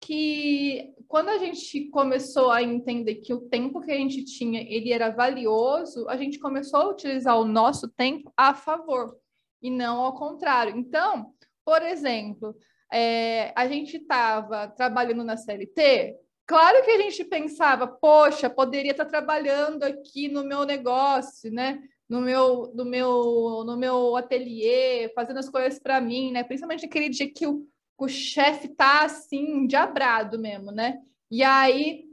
que 0.00 0.94
quando 1.10 1.28
a 1.28 1.38
gente 1.38 1.86
começou 1.86 2.52
a 2.52 2.62
entender 2.62 3.16
que 3.16 3.34
o 3.34 3.40
tempo 3.40 3.80
que 3.80 3.90
a 3.90 3.96
gente 3.96 4.24
tinha 4.24 4.60
ele 4.60 4.92
era 4.92 5.10
valioso, 5.10 6.08
a 6.08 6.16
gente 6.16 6.38
começou 6.38 6.78
a 6.78 6.88
utilizar 6.88 7.36
o 7.36 7.44
nosso 7.44 7.88
tempo 7.88 8.32
a 8.36 8.54
favor 8.54 9.16
e 9.60 9.72
não 9.72 10.00
ao 10.00 10.14
contrário. 10.14 10.78
Então, 10.78 11.34
por 11.64 11.82
exemplo, 11.82 12.54
é, 12.92 13.52
a 13.56 13.66
gente 13.66 13.96
estava 13.96 14.68
trabalhando 14.68 15.24
na 15.24 15.36
CLT, 15.36 16.14
claro 16.46 16.84
que 16.84 16.92
a 16.92 16.98
gente 16.98 17.24
pensava, 17.24 17.88
poxa, 17.88 18.48
poderia 18.48 18.92
estar 18.92 19.06
trabalhando 19.06 19.82
aqui 19.82 20.28
no 20.28 20.44
meu 20.44 20.64
negócio, 20.64 21.50
né? 21.50 21.82
No 22.08 22.20
meu, 22.20 22.72
no 22.72 22.84
meu, 22.84 23.64
no 23.66 23.76
meu 23.76 24.14
ateliê, 24.14 25.10
fazendo 25.12 25.40
as 25.40 25.48
coisas 25.48 25.80
para 25.80 26.00
mim, 26.00 26.30
né? 26.30 26.44
Principalmente 26.44 26.86
aquele 26.86 27.08
dia 27.08 27.28
que 27.28 27.48
o, 27.48 27.66
o 28.04 28.08
chefe 28.08 28.68
tá 28.68 29.04
assim, 29.04 29.66
diabrado 29.66 30.38
mesmo, 30.38 30.70
né? 30.70 31.00
E 31.30 31.42
aí 31.42 32.04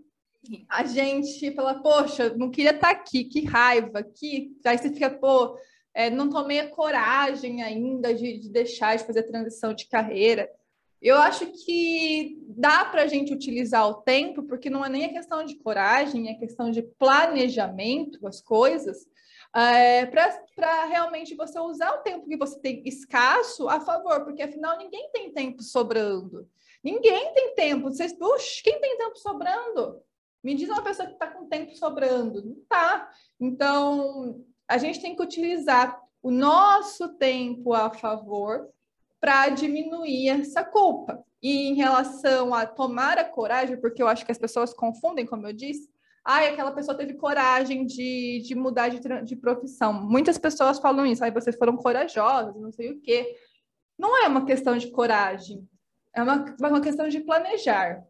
a 0.70 0.84
gente 0.84 1.52
fala, 1.54 1.82
poxa, 1.82 2.34
não 2.36 2.50
queria 2.50 2.72
estar 2.72 2.94
tá 2.94 2.94
aqui, 2.94 3.26
que 3.26 3.46
raiva, 3.46 4.04
que 4.04 4.56
aí 4.66 4.78
você 4.78 4.90
fica, 4.92 5.10
pô, 5.10 5.58
é, 5.94 6.10
não 6.10 6.30
tomei 6.30 6.60
a 6.60 6.70
coragem 6.70 7.64
ainda 7.64 8.14
de, 8.14 8.38
de 8.38 8.50
deixar 8.50 8.96
de 8.96 9.04
fazer 9.04 9.22
a 9.22 9.28
transição 9.28 9.74
de 9.74 9.88
carreira. 9.88 10.50
Eu 11.02 11.18
acho 11.18 11.48
que 11.48 12.44
dá 12.48 12.86
para 12.86 13.04
a 13.04 13.08
gente 13.08 13.34
utilizar 13.34 13.88
o 13.88 13.96
tempo, 13.96 14.44
porque 14.44 14.70
não 14.70 14.86
é 14.86 14.90
nem 14.90 15.06
a 15.06 15.14
questão 15.14 15.44
de 15.44 15.56
coragem, 15.56 16.30
é 16.30 16.36
questão 16.36 16.72
de 16.72 16.82
planejamento, 16.82 18.26
as 18.28 18.42
coisas, 18.42 19.08
é, 19.56 20.06
para 20.06 20.86
realmente 20.86 21.36
você 21.36 21.60
usar 21.60 21.94
o 21.94 22.02
tempo 22.02 22.28
que 22.28 22.38
você 22.38 22.60
tem 22.60 22.84
escasso 22.86 23.68
a 23.68 23.80
favor, 23.80 24.24
porque 24.24 24.42
afinal 24.42 24.78
ninguém 24.78 25.10
tem 25.12 25.32
tempo 25.32 25.64
sobrando. 25.64 26.48
Ninguém 26.84 27.34
tem 27.34 27.56
tempo. 27.56 27.92
Vocês, 27.92 28.14
Puxa, 28.14 28.62
quem 28.64 28.80
tem 28.80 28.98
tempo 28.98 29.18
sobrando? 29.18 30.02
Me 30.44 30.54
diz 30.54 30.70
uma 30.70 30.82
pessoa 30.82 31.08
que 31.08 31.14
está 31.14 31.28
com 31.28 31.48
tempo 31.48 31.76
sobrando. 31.76 32.46
Não 32.46 32.54
está. 32.54 33.12
Então, 33.40 34.46
a 34.68 34.78
gente 34.78 35.02
tem 35.02 35.16
que 35.16 35.22
utilizar 35.22 36.02
o 36.22 36.32
nosso 36.32 37.10
tempo 37.16 37.74
a 37.74 37.90
favor 37.90 38.70
para 39.20 39.50
diminuir 39.50 40.30
essa 40.30 40.64
culpa. 40.64 41.24
E 41.42 41.68
em 41.68 41.74
relação 41.74 42.54
a 42.54 42.66
tomar 42.66 43.18
a 43.18 43.24
coragem, 43.24 43.80
porque 43.80 44.02
eu 44.02 44.08
acho 44.08 44.26
que 44.26 44.32
as 44.32 44.38
pessoas 44.38 44.74
confundem, 44.74 45.26
como 45.26 45.48
eu 45.48 45.54
disse, 45.54 45.90
ai, 46.28 46.50
aquela 46.50 46.74
pessoa 46.74 46.98
teve 46.98 47.14
coragem 47.14 47.86
de, 47.86 48.42
de 48.46 48.54
mudar 48.54 48.90
de, 48.90 49.00
de 49.24 49.36
profissão. 49.38 49.94
Muitas 49.94 50.38
pessoas 50.38 50.78
falam 50.78 51.06
isso, 51.06 51.24
ai, 51.24 51.32
vocês 51.32 51.56
foram 51.56 51.78
corajosas, 51.78 52.54
não 52.60 52.70
sei 52.70 52.92
o 52.92 53.00
quê. 53.00 53.34
Não 53.98 54.22
é 54.26 54.28
uma 54.28 54.46
questão 54.46 54.78
de 54.78 54.92
coragem, 54.92 55.66
é 56.14 56.22
uma, 56.22 56.54
é 56.62 56.68
uma 56.68 56.82
questão 56.82 57.08
de 57.08 57.22
planejar. 57.22 58.04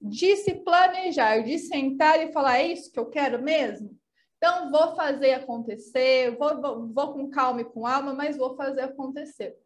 De 0.00 0.36
se 0.36 0.54
planejar, 0.54 1.42
de 1.42 1.58
sentar 1.58 2.20
e 2.20 2.32
falar, 2.32 2.58
é 2.58 2.68
isso 2.68 2.92
que 2.92 2.98
eu 2.98 3.06
quero 3.06 3.42
mesmo? 3.42 3.90
Então, 4.36 4.70
vou 4.70 4.94
fazer 4.94 5.32
acontecer, 5.32 6.36
vou, 6.36 6.60
vou, 6.60 6.86
vou 6.86 7.12
com 7.12 7.28
calma 7.28 7.62
e 7.62 7.64
com 7.64 7.86
alma, 7.86 8.14
mas 8.14 8.36
vou 8.36 8.54
fazer 8.54 8.82
acontecer. 8.82 9.56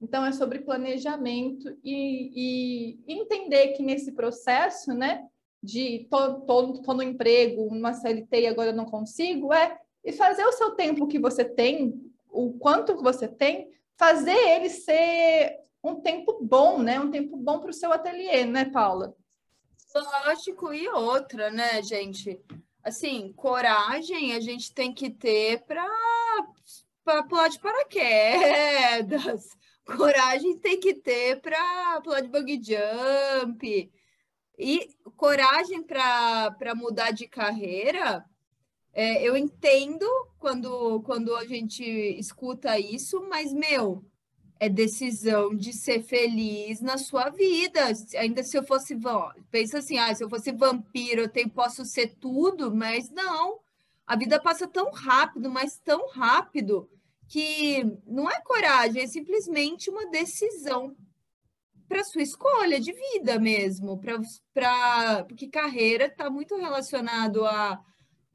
Então, 0.00 0.24
é 0.24 0.32
sobre 0.32 0.60
planejamento 0.60 1.76
e, 1.84 2.96
e 3.04 3.12
entender 3.12 3.68
que 3.72 3.82
nesse 3.82 4.12
processo, 4.12 4.94
né, 4.94 5.26
de 5.62 6.06
tô, 6.10 6.40
tô, 6.40 6.72
tô 6.82 6.94
no 6.94 7.02
emprego, 7.02 7.62
uma 7.62 7.92
CLT 7.92 8.42
e 8.42 8.46
agora 8.46 8.72
não 8.72 8.84
consigo, 8.84 9.52
é 9.52 9.78
e 10.04 10.12
fazer 10.12 10.44
o 10.44 10.52
seu 10.52 10.70
tempo 10.72 11.06
que 11.06 11.18
você 11.18 11.44
tem, 11.44 11.94
o 12.30 12.52
quanto 12.52 12.96
você 13.02 13.28
tem, 13.28 13.70
fazer 13.96 14.36
ele 14.36 14.70
ser 14.70 15.58
um 15.82 15.96
tempo 15.96 16.38
bom, 16.40 16.78
né? 16.82 17.00
Um 17.00 17.10
tempo 17.10 17.36
bom 17.36 17.58
para 17.58 17.70
o 17.70 17.74
seu 17.74 17.92
ateliê, 17.92 18.44
né, 18.44 18.64
Paula? 18.66 19.14
Lógico, 19.94 20.72
e 20.72 20.88
outra, 20.88 21.50
né, 21.50 21.82
gente? 21.82 22.40
Assim, 22.82 23.32
coragem 23.32 24.34
a 24.34 24.40
gente 24.40 24.72
tem 24.72 24.92
que 24.92 25.10
ter 25.10 25.64
para 25.64 25.84
pular 27.28 27.48
de 27.48 27.58
paraquedas, 27.58 29.48
coragem 29.84 30.58
tem 30.58 30.78
que 30.78 30.94
ter 30.94 31.40
para 31.40 32.00
pular 32.02 32.20
de 32.20 32.28
bug 32.28 32.60
jump. 32.62 33.92
E 34.58 34.88
coragem 35.16 35.82
para 35.82 36.74
mudar 36.74 37.12
de 37.12 37.28
carreira, 37.28 38.24
é, 38.92 39.22
eu 39.22 39.36
entendo 39.36 40.04
quando, 40.38 41.00
quando 41.02 41.36
a 41.36 41.44
gente 41.46 41.84
escuta 41.84 42.78
isso, 42.78 43.24
mas, 43.28 43.52
meu, 43.52 44.04
é 44.58 44.68
decisão 44.68 45.54
de 45.54 45.72
ser 45.72 46.02
feliz 46.02 46.80
na 46.80 46.98
sua 46.98 47.30
vida. 47.30 47.80
Ainda 48.16 48.42
se 48.42 48.56
eu 48.56 48.64
fosse, 48.64 48.98
pensa 49.50 49.78
assim, 49.78 49.98
ah, 49.98 50.12
se 50.12 50.24
eu 50.24 50.28
fosse 50.28 50.50
vampiro, 50.50 51.22
eu 51.22 51.28
tenho, 51.28 51.48
posso 51.48 51.84
ser 51.84 52.16
tudo, 52.16 52.74
mas 52.74 53.08
não. 53.10 53.60
A 54.04 54.16
vida 54.16 54.40
passa 54.40 54.66
tão 54.66 54.90
rápido, 54.90 55.48
mas 55.48 55.78
tão 55.78 56.08
rápido, 56.08 56.90
que 57.28 57.84
não 58.06 58.28
é 58.28 58.40
coragem, 58.40 59.02
é 59.02 59.06
simplesmente 59.06 59.90
uma 59.90 60.10
decisão 60.10 60.96
para 61.88 62.04
sua 62.04 62.22
escolha 62.22 62.78
de 62.78 62.92
vida 62.92 63.38
mesmo, 63.38 63.98
para 63.98 65.24
porque 65.24 65.48
carreira 65.48 66.06
está 66.06 66.28
muito 66.28 66.54
relacionado 66.56 67.44
a, 67.46 67.80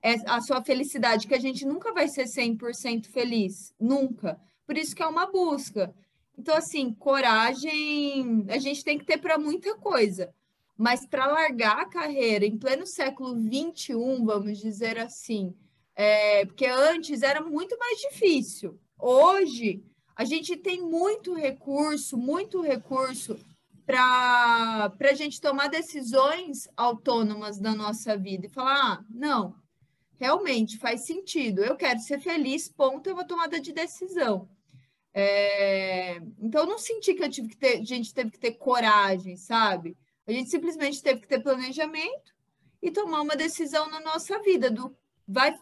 é, 0.02 0.16
a 0.26 0.42
sua 0.42 0.64
felicidade, 0.64 1.28
que 1.28 1.36
a 1.36 1.40
gente 1.40 1.66
nunca 1.66 1.94
vai 1.94 2.08
ser 2.08 2.26
100% 2.26 3.08
feliz, 3.12 3.74
nunca. 3.80 4.40
Por 4.66 4.78
isso 4.78 4.96
que 4.96 5.04
é 5.04 5.08
uma 5.08 5.30
busca. 5.30 5.94
Então, 6.38 6.56
assim, 6.56 6.94
coragem 6.94 8.46
a 8.50 8.58
gente 8.58 8.84
tem 8.84 8.98
que 8.98 9.06
ter 9.06 9.20
para 9.20 9.38
muita 9.38 9.76
coisa. 9.78 10.34
Mas 10.76 11.06
para 11.06 11.28
largar 11.28 11.80
a 11.80 11.90
carreira 11.90 12.46
em 12.46 12.58
pleno 12.58 12.88
século 12.88 13.40
XXI, 13.40 13.94
vamos 14.26 14.58
dizer 14.58 14.98
assim, 14.98 15.54
é, 15.96 16.46
porque 16.46 16.66
antes 16.66 17.22
era 17.22 17.42
muito 17.42 17.78
mais 17.78 18.00
difícil. 18.00 18.80
Hoje, 18.98 19.84
a 20.16 20.24
gente 20.24 20.56
tem 20.58 20.82
muito 20.82 21.34
recurso, 21.34 22.18
muito 22.18 22.62
recurso 22.62 23.40
para 23.86 24.92
a 25.00 25.14
gente 25.14 25.42
tomar 25.42 25.68
decisões 25.68 26.68
autônomas 26.78 27.60
da 27.60 27.74
nossa 27.76 28.18
vida 28.18 28.46
e 28.46 28.50
falar: 28.50 28.94
ah, 28.94 29.06
não, 29.10 29.56
realmente 30.20 30.78
faz 30.78 31.06
sentido, 31.06 31.64
eu 31.64 31.76
quero 31.76 32.00
ser 32.00 32.20
feliz, 32.20 32.70
ponto, 32.70 33.08
eu 33.08 33.16
vou 33.16 33.26
tomar 33.26 33.48
de 33.48 33.74
decisão. 33.74 34.48
É... 35.14 36.18
Então, 36.40 36.66
não 36.66 36.80
senti 36.80 37.14
que 37.14 37.24
eu 37.24 37.30
tive 37.30 37.50
que 37.50 37.58
ter, 37.58 37.80
a 37.80 37.84
gente 37.84 38.14
teve 38.14 38.32
que 38.32 38.40
ter 38.40 38.54
coragem, 38.54 39.36
sabe? 39.36 39.98
A 40.26 40.32
gente 40.32 40.50
simplesmente 40.50 41.04
teve 41.04 41.22
que 41.22 41.28
ter 41.28 41.42
planejamento 41.42 42.34
e 42.82 42.90
tomar 42.90 43.22
uma 43.22 43.36
decisão 43.36 43.90
na 43.90 44.00
nossa 44.00 44.40
vida 44.42 44.72
do 44.72 44.96
vai, 45.28 45.54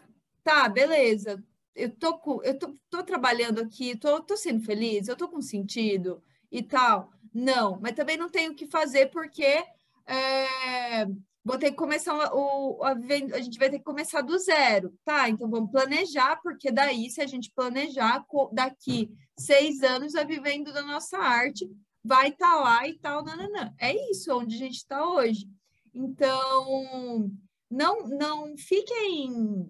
tá, 0.44 0.70
beleza, 0.70 1.44
eu 1.76 1.90
tô, 1.90 2.42
eu 2.44 2.58
tô, 2.58 2.76
tô 2.90 3.04
trabalhando 3.04 3.62
aqui, 3.62 3.96
tô, 3.96 4.22
tô 4.22 4.36
sendo 4.36 4.64
feliz, 4.64 5.08
eu 5.08 5.16
tô 5.16 5.28
com 5.30 5.42
sentido 5.42 6.22
e 6.52 6.62
tal. 6.62 7.12
Não, 7.34 7.80
mas 7.80 7.96
também 7.96 8.18
não 8.18 8.30
tenho 8.30 8.52
o 8.52 8.56
que 8.56 8.68
fazer 8.68 9.08
porque 9.08 9.64
é, 10.06 11.06
vou 11.44 11.58
ter 11.58 11.72
que 11.72 11.78
começar 11.78 12.34
o, 12.34 12.84
a, 12.84 12.92
a 12.92 13.42
gente 13.42 13.58
vai 13.58 13.70
ter 13.70 13.80
que 13.80 13.86
começar 13.86 14.22
do 14.22 14.38
zero, 14.38 14.94
tá? 15.06 15.30
Então 15.30 15.50
vamos 15.50 15.72
planejar, 15.72 16.42
porque 16.42 16.72
daí, 16.72 17.10
se 17.10 17.22
a 17.22 17.28
gente 17.28 17.52
planejar, 17.56 18.26
daqui 18.52 19.10
seis 19.38 19.82
anos 19.82 20.16
a 20.16 20.24
vivendo 20.24 20.74
da 20.74 20.84
nossa 20.84 21.18
arte, 21.18 21.70
vai 22.04 22.30
estar 22.30 22.50
tá 22.50 22.60
lá 22.60 22.88
e 22.88 22.98
tal, 23.00 23.24
nananã. 23.24 23.74
É 23.80 23.94
isso 24.12 24.36
onde 24.38 24.56
a 24.56 24.60
gente 24.60 24.78
está 24.78 25.08
hoje. 25.08 25.48
Então, 25.94 27.32
não, 27.70 28.08
não 28.08 28.58
fiquem 28.58 29.70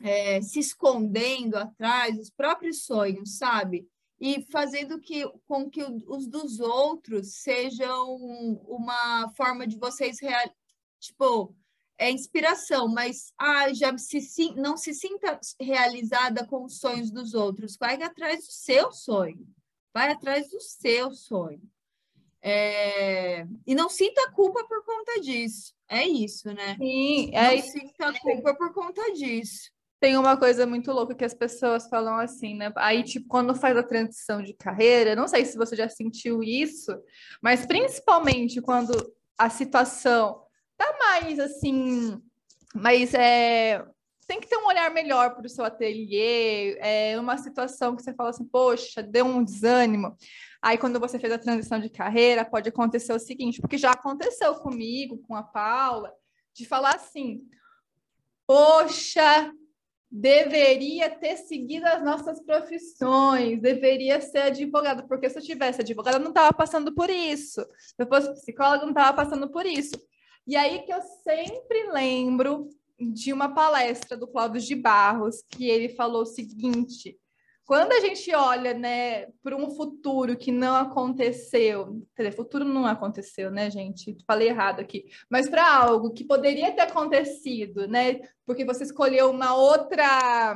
é, 0.00 0.40
se 0.40 0.60
escondendo 0.60 1.56
atrás 1.56 2.16
dos 2.16 2.30
próprios 2.30 2.84
sonhos, 2.84 3.38
sabe? 3.38 3.86
E 4.20 4.46
fazendo 4.50 5.00
que, 5.00 5.28
com 5.46 5.68
que 5.68 5.82
os 5.82 6.26
dos 6.28 6.60
outros 6.60 7.34
sejam 7.42 8.14
uma 8.68 9.32
forma 9.36 9.66
de 9.66 9.76
vocês 9.76 10.20
real, 10.20 10.48
tipo 11.00 11.54
é 11.98 12.10
inspiração, 12.10 12.88
mas 12.88 13.32
ah, 13.38 13.72
já 13.72 13.96
se, 13.96 14.52
não 14.56 14.76
se 14.76 14.92
sinta 14.92 15.38
realizada 15.60 16.44
com 16.44 16.64
os 16.64 16.78
sonhos 16.78 17.12
dos 17.12 17.32
outros. 17.32 17.76
Vai 17.76 18.02
atrás 18.02 18.44
do 18.44 18.52
seu 18.52 18.90
sonho. 18.90 19.46
Vai 19.94 20.10
atrás 20.10 20.50
do 20.50 20.60
seu 20.60 21.12
sonho. 21.12 21.62
É... 22.40 23.46
E 23.64 23.74
não 23.74 23.88
sinta 23.88 24.32
culpa 24.32 24.64
por 24.64 24.84
conta 24.84 25.20
disso. 25.20 25.74
É 25.88 26.04
isso, 26.04 26.52
né? 26.52 26.76
Sim, 26.76 27.30
é 27.32 27.56
Não 27.56 27.62
sinta 27.62 28.20
culpa 28.20 28.54
por 28.56 28.72
conta 28.72 29.12
disso. 29.12 29.70
Tem 30.02 30.18
uma 30.18 30.36
coisa 30.36 30.66
muito 30.66 30.90
louca 30.90 31.14
que 31.14 31.24
as 31.24 31.32
pessoas 31.32 31.88
falam 31.88 32.16
assim, 32.16 32.56
né? 32.56 32.72
Aí, 32.74 33.04
tipo, 33.04 33.28
quando 33.28 33.54
faz 33.54 33.76
a 33.76 33.84
transição 33.84 34.42
de 34.42 34.52
carreira, 34.52 35.14
não 35.14 35.28
sei 35.28 35.44
se 35.44 35.56
você 35.56 35.76
já 35.76 35.88
sentiu 35.88 36.42
isso, 36.42 36.92
mas 37.40 37.64
principalmente 37.64 38.60
quando 38.60 38.92
a 39.38 39.48
situação 39.48 40.42
tá 40.76 40.92
mais 40.98 41.38
assim, 41.38 42.20
mas 42.74 43.14
é 43.14 43.86
tem 44.26 44.40
que 44.40 44.48
ter 44.48 44.56
um 44.56 44.66
olhar 44.66 44.90
melhor 44.90 45.36
para 45.36 45.46
o 45.46 45.48
seu 45.48 45.64
ateliê, 45.64 46.76
é 46.80 47.20
uma 47.20 47.38
situação 47.38 47.94
que 47.94 48.02
você 48.02 48.12
fala 48.12 48.30
assim, 48.30 48.44
poxa, 48.44 49.04
deu 49.04 49.24
um 49.24 49.44
desânimo. 49.44 50.16
Aí, 50.60 50.76
quando 50.78 50.98
você 50.98 51.16
fez 51.16 51.32
a 51.32 51.38
transição 51.38 51.78
de 51.78 51.88
carreira, 51.88 52.44
pode 52.44 52.68
acontecer 52.68 53.12
o 53.12 53.20
seguinte, 53.20 53.60
porque 53.60 53.78
já 53.78 53.92
aconteceu 53.92 54.52
comigo, 54.56 55.18
com 55.18 55.36
a 55.36 55.44
Paula, 55.44 56.12
de 56.52 56.66
falar 56.66 56.96
assim: 56.96 57.42
poxa, 58.46 59.52
deveria 60.12 61.08
ter 61.08 61.38
seguido 61.38 61.86
as 61.86 62.04
nossas 62.04 62.38
profissões, 62.44 63.62
deveria 63.62 64.20
ser 64.20 64.40
advogado, 64.40 65.08
porque 65.08 65.30
se 65.30 65.38
eu 65.38 65.42
tivesse 65.42 65.80
advogada, 65.80 66.18
eu 66.18 66.20
não 66.20 66.28
estava 66.28 66.52
passando 66.52 66.94
por 66.94 67.08
isso. 67.08 67.62
Se 67.78 67.94
eu 67.98 68.06
fosse 68.06 68.30
psicóloga, 68.34 68.82
eu 68.82 68.86
não 68.86 68.90
estava 68.90 69.16
passando 69.16 69.50
por 69.50 69.64
isso. 69.64 69.94
E 70.46 70.54
aí 70.54 70.80
que 70.80 70.92
eu 70.92 71.00
sempre 71.24 71.90
lembro 71.90 72.68
de 73.00 73.32
uma 73.32 73.54
palestra 73.54 74.14
do 74.14 74.28
Cláudio 74.28 74.60
de 74.60 74.76
Barros, 74.76 75.42
que 75.48 75.70
ele 75.70 75.88
falou 75.88 76.22
o 76.22 76.26
seguinte: 76.26 77.18
quando 77.64 77.92
a 77.92 78.00
gente 78.00 78.34
olha, 78.34 78.74
né, 78.74 79.26
para 79.42 79.56
um 79.56 79.70
futuro 79.70 80.36
que 80.36 80.50
não 80.50 80.74
aconteceu, 80.74 82.02
quer 82.16 82.24
dizer, 82.24 82.36
futuro 82.36 82.64
não 82.64 82.84
aconteceu, 82.86 83.50
né, 83.50 83.70
gente? 83.70 84.16
Falei 84.26 84.48
errado 84.48 84.80
aqui, 84.80 85.04
mas 85.30 85.48
para 85.48 85.76
algo 85.76 86.12
que 86.12 86.24
poderia 86.24 86.72
ter 86.72 86.82
acontecido, 86.82 87.86
né? 87.86 88.20
Porque 88.44 88.64
você 88.64 88.84
escolheu 88.84 89.30
uma 89.30 89.54
outra 89.54 90.54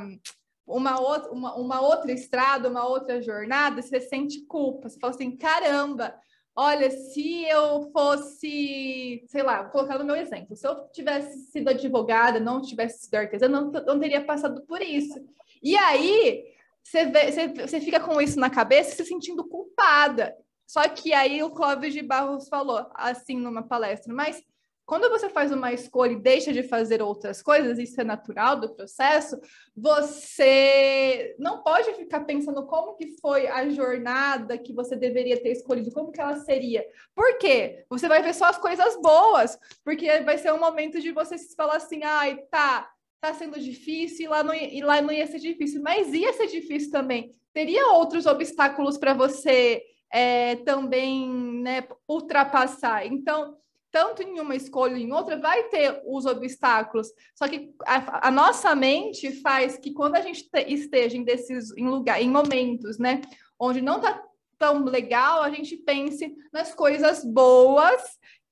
uma 0.67 0.99
outra, 0.99 1.31
uma, 1.31 1.55
uma 1.55 1.81
outra 1.81 2.11
estrada, 2.11 2.69
uma 2.69 2.85
outra 2.85 3.21
jornada, 3.21 3.81
você 3.81 4.01
sente 4.01 4.41
culpa. 4.45 4.89
Você 4.89 4.99
fala 4.99 5.13
assim: 5.13 5.35
caramba, 5.37 6.13
olha, 6.53 6.91
se 6.91 7.45
eu 7.45 7.89
fosse, 7.91 9.23
sei 9.27 9.43
lá, 9.43 9.63
vou 9.63 9.71
colocar 9.71 9.97
no 9.97 10.03
meu 10.03 10.15
exemplo, 10.15 10.55
se 10.57 10.67
eu 10.67 10.89
tivesse 10.91 11.51
sido 11.51 11.69
advogada, 11.69 12.39
não 12.39 12.61
tivesse 12.61 13.05
sido 13.05 13.15
artesã, 13.15 13.47
não, 13.47 13.71
não 13.71 13.99
teria 13.99 14.25
passado 14.25 14.61
por 14.63 14.81
isso. 14.81 15.23
E 15.63 15.75
aí, 15.77 16.56
você, 16.87 17.05
vê, 17.05 17.31
você, 17.31 17.47
você 17.49 17.81
fica 17.81 17.99
com 17.99 18.21
isso 18.21 18.39
na 18.39 18.49
cabeça 18.49 18.95
se 18.95 19.05
sentindo 19.05 19.43
culpada. 19.43 20.33
Só 20.65 20.87
que 20.87 21.13
aí 21.13 21.43
o 21.43 21.49
Clóvis 21.49 21.93
de 21.93 22.01
Barros 22.01 22.47
falou, 22.47 22.89
assim, 22.93 23.37
numa 23.37 23.61
palestra, 23.61 24.13
mas 24.13 24.41
quando 24.85 25.09
você 25.09 25.29
faz 25.29 25.51
uma 25.51 25.73
escolha 25.73 26.13
e 26.13 26.21
deixa 26.21 26.53
de 26.53 26.63
fazer 26.63 27.01
outras 27.01 27.41
coisas, 27.41 27.77
isso 27.77 27.99
é 27.99 28.05
natural 28.05 28.57
do 28.57 28.73
processo, 28.73 29.37
você 29.75 31.35
não 31.37 31.61
pode 31.61 31.93
ficar 31.95 32.21
pensando 32.21 32.65
como 32.65 32.95
que 32.95 33.17
foi 33.19 33.47
a 33.47 33.69
jornada 33.69 34.57
que 34.57 34.71
você 34.71 34.95
deveria 34.95 35.41
ter 35.43 35.51
escolhido, 35.51 35.91
como 35.91 36.09
que 36.09 36.21
ela 36.21 36.37
seria. 36.37 36.85
Por 37.13 37.37
quê? 37.37 37.85
Você 37.89 38.07
vai 38.07 38.23
ver 38.23 38.33
só 38.33 38.45
as 38.45 38.57
coisas 38.57 38.95
boas, 39.01 39.59
porque 39.83 40.21
vai 40.21 40.37
ser 40.37 40.53
um 40.53 40.59
momento 40.59 41.01
de 41.01 41.11
você 41.11 41.37
se 41.37 41.53
falar 41.53 41.75
assim, 41.75 42.03
ai, 42.03 42.37
tá, 42.49 42.89
tá 43.19 43.33
sendo 43.33 43.59
difícil 43.59 44.25
e 44.25 44.27
lá 44.27 44.43
não, 44.43 44.53
e 44.53 44.81
lá 44.81 45.01
não 45.01 45.11
ia 45.11 45.27
ser 45.27 45.39
difícil, 45.39 45.81
mas 45.81 46.13
ia 46.13 46.33
ser 46.33 46.47
difícil 46.47 46.91
também. 46.91 47.33
Teria 47.53 47.87
outros 47.93 48.25
obstáculos 48.25 48.97
para 48.97 49.13
você 49.13 49.83
é, 50.11 50.55
também 50.57 51.29
né, 51.61 51.87
ultrapassar. 52.07 53.05
Então, 53.05 53.57
tanto 53.91 54.21
em 54.21 54.39
uma 54.39 54.55
escolha 54.55 54.95
em 54.95 55.11
outra, 55.11 55.39
vai 55.39 55.63
ter 55.69 56.01
os 56.05 56.25
obstáculos. 56.25 57.07
Só 57.35 57.47
que 57.47 57.73
a, 57.85 58.27
a 58.27 58.31
nossa 58.31 58.75
mente 58.75 59.31
faz 59.41 59.77
que 59.77 59.93
quando 59.93 60.15
a 60.15 60.21
gente 60.21 60.49
te, 60.49 60.61
esteja 60.71 61.17
em, 61.17 61.23
desses, 61.23 61.75
em 61.75 61.87
lugar, 61.87 62.21
em 62.21 62.29
momentos, 62.29 62.99
né, 62.99 63.21
onde 63.59 63.81
não 63.81 63.97
está 63.97 64.23
tão 64.57 64.83
legal, 64.83 65.41
a 65.41 65.49
gente 65.49 65.77
pense 65.77 66.35
nas 66.51 66.73
coisas 66.73 67.23
boas 67.23 68.01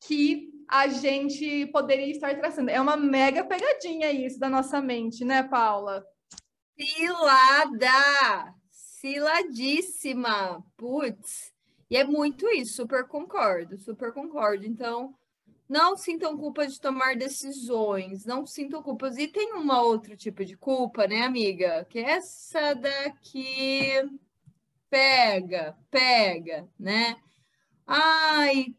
que 0.08 0.55
a 0.68 0.88
gente 0.88 1.66
poderia 1.68 2.12
estar 2.12 2.36
traçando. 2.36 2.70
É 2.70 2.80
uma 2.80 2.98
mega 2.98 3.44
pegadinha 3.44 4.12
isso 4.12 4.40
da 4.40 4.50
nossa 4.50 4.82
mente, 4.82 5.24
né, 5.24 5.44
Paula? 5.44 6.06
Cilada! 6.78 8.54
Ciladíssima! 8.72 10.64
Putz! 10.78 11.54
E 11.90 11.98
é 11.98 12.04
muito 12.04 12.48
isso, 12.50 12.76
super 12.76 13.08
concordo, 13.08 13.78
super 13.78 14.12
concordo. 14.12 14.66
Então, 14.66 15.14
não 15.68 15.96
sintam 15.96 16.38
culpa 16.38 16.68
de 16.68 16.80
tomar 16.80 17.16
decisões, 17.16 18.26
não 18.26 18.46
sintam 18.46 18.82
culpas. 18.84 19.18
E 19.18 19.28
tem 19.28 19.54
uma 19.54 19.82
outro 19.82 20.16
tipo 20.16 20.44
de 20.44 20.56
culpa, 20.58 21.08
né, 21.08 21.22
amiga? 21.24 21.86
Que 21.90 22.00
é 22.00 22.12
essa 22.12 22.74
daqui 22.74 23.92
pega, 24.90 25.78
pega, 25.90 26.68
né? 26.80 27.18
Ai, 27.86 28.76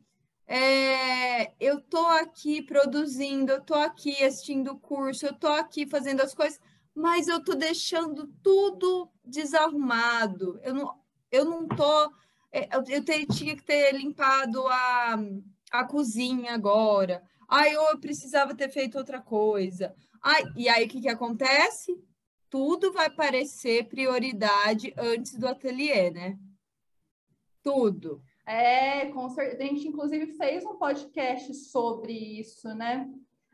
é, 0.46 1.52
eu 1.60 1.80
tô 1.80 2.04
aqui 2.06 2.62
produzindo, 2.62 3.52
eu 3.52 3.60
tô 3.60 3.74
aqui 3.74 4.22
assistindo 4.22 4.72
o 4.72 4.78
curso, 4.78 5.26
eu 5.26 5.34
tô 5.34 5.48
aqui 5.48 5.86
fazendo 5.86 6.22
as 6.22 6.34
coisas, 6.34 6.60
mas 6.94 7.28
eu 7.28 7.42
tô 7.42 7.54
deixando 7.54 8.26
tudo 8.42 9.10
desarrumado. 9.24 10.58
Eu 10.62 10.74
não, 10.74 10.94
eu 11.30 11.44
não 11.44 11.66
tô. 11.66 12.12
É, 12.52 12.68
eu, 12.74 12.84
eu 12.88 13.04
tinha 13.04 13.56
que 13.56 13.62
ter 13.62 13.92
limpado 13.92 14.66
a 14.68 15.18
a 15.70 15.84
cozinha 15.84 16.52
agora. 16.54 17.22
Ai, 17.48 17.74
eu 17.74 17.98
precisava 17.98 18.54
ter 18.54 18.68
feito 18.70 18.98
outra 18.98 19.20
coisa. 19.20 19.94
Ai, 20.22 20.42
e 20.56 20.68
aí 20.68 20.86
o 20.86 20.88
que, 20.88 21.00
que 21.00 21.08
acontece? 21.08 21.96
Tudo 22.48 22.92
vai 22.92 23.10
parecer 23.10 23.88
prioridade 23.88 24.92
antes 24.96 25.34
do 25.34 25.46
ateliê, 25.46 26.10
né? 26.10 26.38
Tudo. 27.62 28.22
É, 28.46 29.06
com 29.06 29.28
certeza. 29.28 29.62
A 29.62 29.66
gente, 29.66 29.88
inclusive, 29.88 30.36
fez 30.36 30.64
um 30.64 30.76
podcast 30.76 31.52
sobre 31.54 32.12
isso, 32.12 32.68
né? 32.74 33.08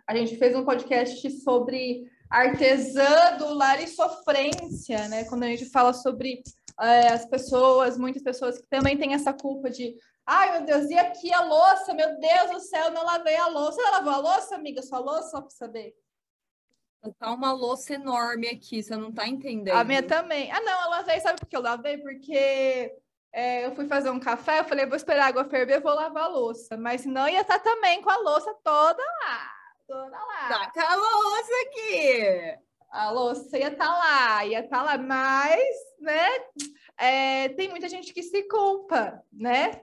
A 0.06 0.14
gente 0.14 0.36
fez 0.36 0.54
um 0.54 0.64
podcast 0.64 1.30
sobre 1.42 2.10
artesã 2.28 3.36
do 3.38 3.54
lar 3.54 3.82
e 3.82 3.88
sofrência, 3.88 5.08
né? 5.08 5.24
Quando 5.24 5.44
a 5.44 5.48
gente 5.48 5.66
fala 5.66 5.92
sobre 5.94 6.42
é, 6.80 7.08
as 7.08 7.24
pessoas, 7.24 7.96
muitas 7.96 8.22
pessoas 8.22 8.58
que 8.58 8.66
também 8.68 8.98
têm 8.98 9.14
essa 9.14 9.32
culpa 9.32 9.70
de 9.70 9.96
Ai, 10.24 10.52
meu 10.52 10.66
Deus, 10.66 10.88
e 10.88 10.96
aqui 10.96 11.32
a 11.32 11.42
louça? 11.42 11.94
Meu 11.94 12.18
Deus 12.18 12.50
do 12.52 12.60
céu, 12.60 12.92
não 12.92 13.04
lavei 13.04 13.36
a 13.36 13.48
louça. 13.48 13.80
Você 13.80 13.90
lavou 13.90 14.12
a 14.12 14.18
louça, 14.18 14.54
amiga? 14.54 14.82
Sua 14.82 14.98
louça, 14.98 15.30
só 15.30 15.40
para 15.40 15.50
saber. 15.50 15.94
Tá 17.18 17.32
uma 17.32 17.52
louça 17.52 17.94
enorme 17.94 18.46
aqui, 18.46 18.80
você 18.80 18.94
não 18.96 19.10
tá 19.10 19.26
entendendo. 19.26 19.74
A 19.74 19.82
minha 19.82 20.02
também. 20.02 20.52
Ah, 20.52 20.60
não, 20.60 20.84
eu 20.84 20.90
lavei, 20.90 21.18
sabe 21.18 21.40
por 21.40 21.48
que 21.48 21.56
eu 21.56 21.60
lavei? 21.60 21.98
Porque 21.98 22.94
é, 23.32 23.64
eu 23.64 23.74
fui 23.74 23.86
fazer 23.86 24.10
um 24.10 24.20
café, 24.20 24.60
eu 24.60 24.64
falei, 24.64 24.86
vou 24.86 24.96
esperar 24.96 25.24
a 25.24 25.28
água 25.28 25.44
ferver, 25.44 25.80
vou 25.80 25.94
lavar 25.94 26.24
a 26.24 26.28
louça. 26.28 26.76
Mas 26.76 27.00
senão 27.00 27.28
ia 27.28 27.40
estar 27.40 27.58
também 27.60 28.02
com 28.02 28.10
a 28.10 28.16
louça 28.18 28.52
toda 28.62 29.02
lá. 29.02 29.52
Toda 29.86 30.18
lá. 30.18 30.48
Tá 30.48 30.70
com 30.70 30.80
a 30.80 30.94
louça 30.94 31.52
aqui. 31.66 32.58
A 32.90 33.10
louça 33.10 33.58
ia 33.58 33.68
estar 33.68 33.86
tá 33.86 33.98
lá, 33.98 34.46
ia 34.46 34.60
estar 34.60 34.78
tá 34.78 34.82
lá, 34.82 34.98
mas, 34.98 35.64
né, 35.98 36.28
é, 36.98 37.48
tem 37.50 37.70
muita 37.70 37.88
gente 37.88 38.12
que 38.12 38.22
se 38.22 38.42
culpa, 38.42 39.22
né? 39.32 39.82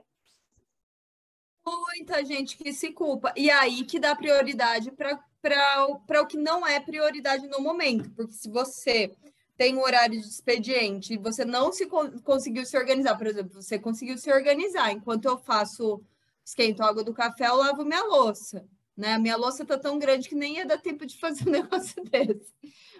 muita 1.66 2.24
gente 2.24 2.56
que 2.56 2.72
se 2.72 2.92
culpa. 2.92 3.32
E 3.36 3.50
aí 3.50 3.84
que 3.84 3.98
dá 3.98 4.14
prioridade 4.14 4.90
para 4.92 6.22
o 6.22 6.26
que 6.26 6.36
não 6.36 6.66
é 6.66 6.80
prioridade 6.80 7.46
no 7.46 7.60
momento. 7.60 8.10
Porque 8.10 8.32
se 8.32 8.50
você 8.50 9.12
tem 9.60 9.76
um 9.76 9.82
horário 9.82 10.18
de 10.18 10.26
expediente 10.26 11.12
e 11.12 11.18
você 11.18 11.44
não 11.44 11.70
se 11.70 11.86
conseguiu 12.24 12.64
se 12.64 12.78
organizar, 12.78 13.14
por 13.18 13.26
exemplo, 13.26 13.60
você 13.60 13.78
conseguiu 13.78 14.16
se 14.16 14.32
organizar. 14.32 14.90
Enquanto 14.90 15.26
eu 15.26 15.36
faço, 15.36 16.02
esquento 16.42 16.82
a 16.82 16.88
água 16.88 17.04
do 17.04 17.12
café, 17.12 17.46
eu 17.46 17.56
lavo 17.56 17.84
minha 17.84 18.02
louça. 18.04 18.66
Né? 18.96 19.12
A 19.12 19.18
minha 19.18 19.36
louça 19.36 19.62
tá 19.62 19.76
tão 19.76 19.98
grande 19.98 20.30
que 20.30 20.34
nem 20.34 20.56
ia 20.56 20.64
dar 20.64 20.78
tempo 20.78 21.04
de 21.04 21.14
fazer 21.20 21.46
um 21.46 21.52
negócio 21.52 22.02
desse. 22.04 22.54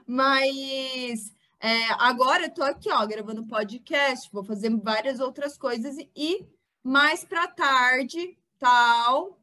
Mas 0.06 1.32
é, 1.58 1.84
agora 1.92 2.44
eu 2.44 2.52
tô 2.52 2.62
aqui, 2.62 2.92
ó, 2.92 3.06
gravando 3.06 3.46
podcast, 3.46 4.28
vou 4.30 4.44
fazer 4.44 4.68
várias 4.76 5.18
outras 5.18 5.56
coisas 5.56 5.96
e 6.14 6.46
mais 6.84 7.24
para 7.24 7.48
tarde 7.48 8.38
tal, 8.58 9.40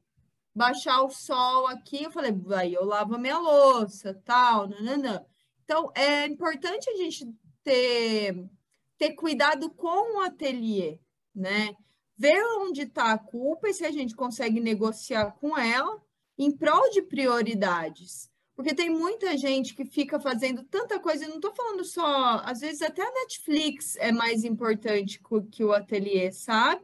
baixar 0.53 1.01
o 1.01 1.09
sol 1.09 1.65
aqui, 1.65 2.03
eu 2.03 2.11
falei, 2.11 2.31
aí 2.55 2.75
eu 2.75 2.85
lavo 2.85 3.15
a 3.15 3.17
minha 3.17 3.39
louça, 3.39 4.13
tal, 4.23 4.67
nananã. 4.67 5.25
Então, 5.67 5.91
é 5.93 6.25
importante 6.25 6.89
a 6.89 6.95
gente 6.95 7.27
ter, 7.61 8.49
ter 8.97 9.11
cuidado 9.15 9.69
com 9.69 10.15
o 10.15 10.21
ateliê, 10.21 10.97
né? 11.35 11.75
Ver 12.17 12.41
onde 12.61 12.83
está 12.83 13.11
a 13.11 13.17
culpa 13.17 13.67
e 13.67 13.73
se 13.73 13.85
a 13.85 13.91
gente 13.91 14.15
consegue 14.15 14.61
negociar 14.61 15.33
com 15.33 15.57
ela 15.57 16.01
em 16.37 16.55
prol 16.55 16.89
de 16.91 17.01
prioridades. 17.01 18.31
Porque 18.55 18.73
tem 18.73 18.89
muita 18.89 19.37
gente 19.37 19.75
que 19.75 19.83
fica 19.83 20.21
fazendo 20.21 20.63
tanta 20.63 21.01
coisa, 21.01 21.25
e 21.25 21.27
não 21.27 21.35
estou 21.35 21.53
falando 21.53 21.83
só, 21.83 22.41
às 22.45 22.61
vezes 22.61 22.81
até 22.81 23.01
a 23.01 23.11
Netflix 23.11 23.97
é 23.97 24.13
mais 24.13 24.45
importante 24.45 25.21
que 25.51 25.65
o 25.65 25.73
ateliê, 25.73 26.31
sabe? 26.31 26.81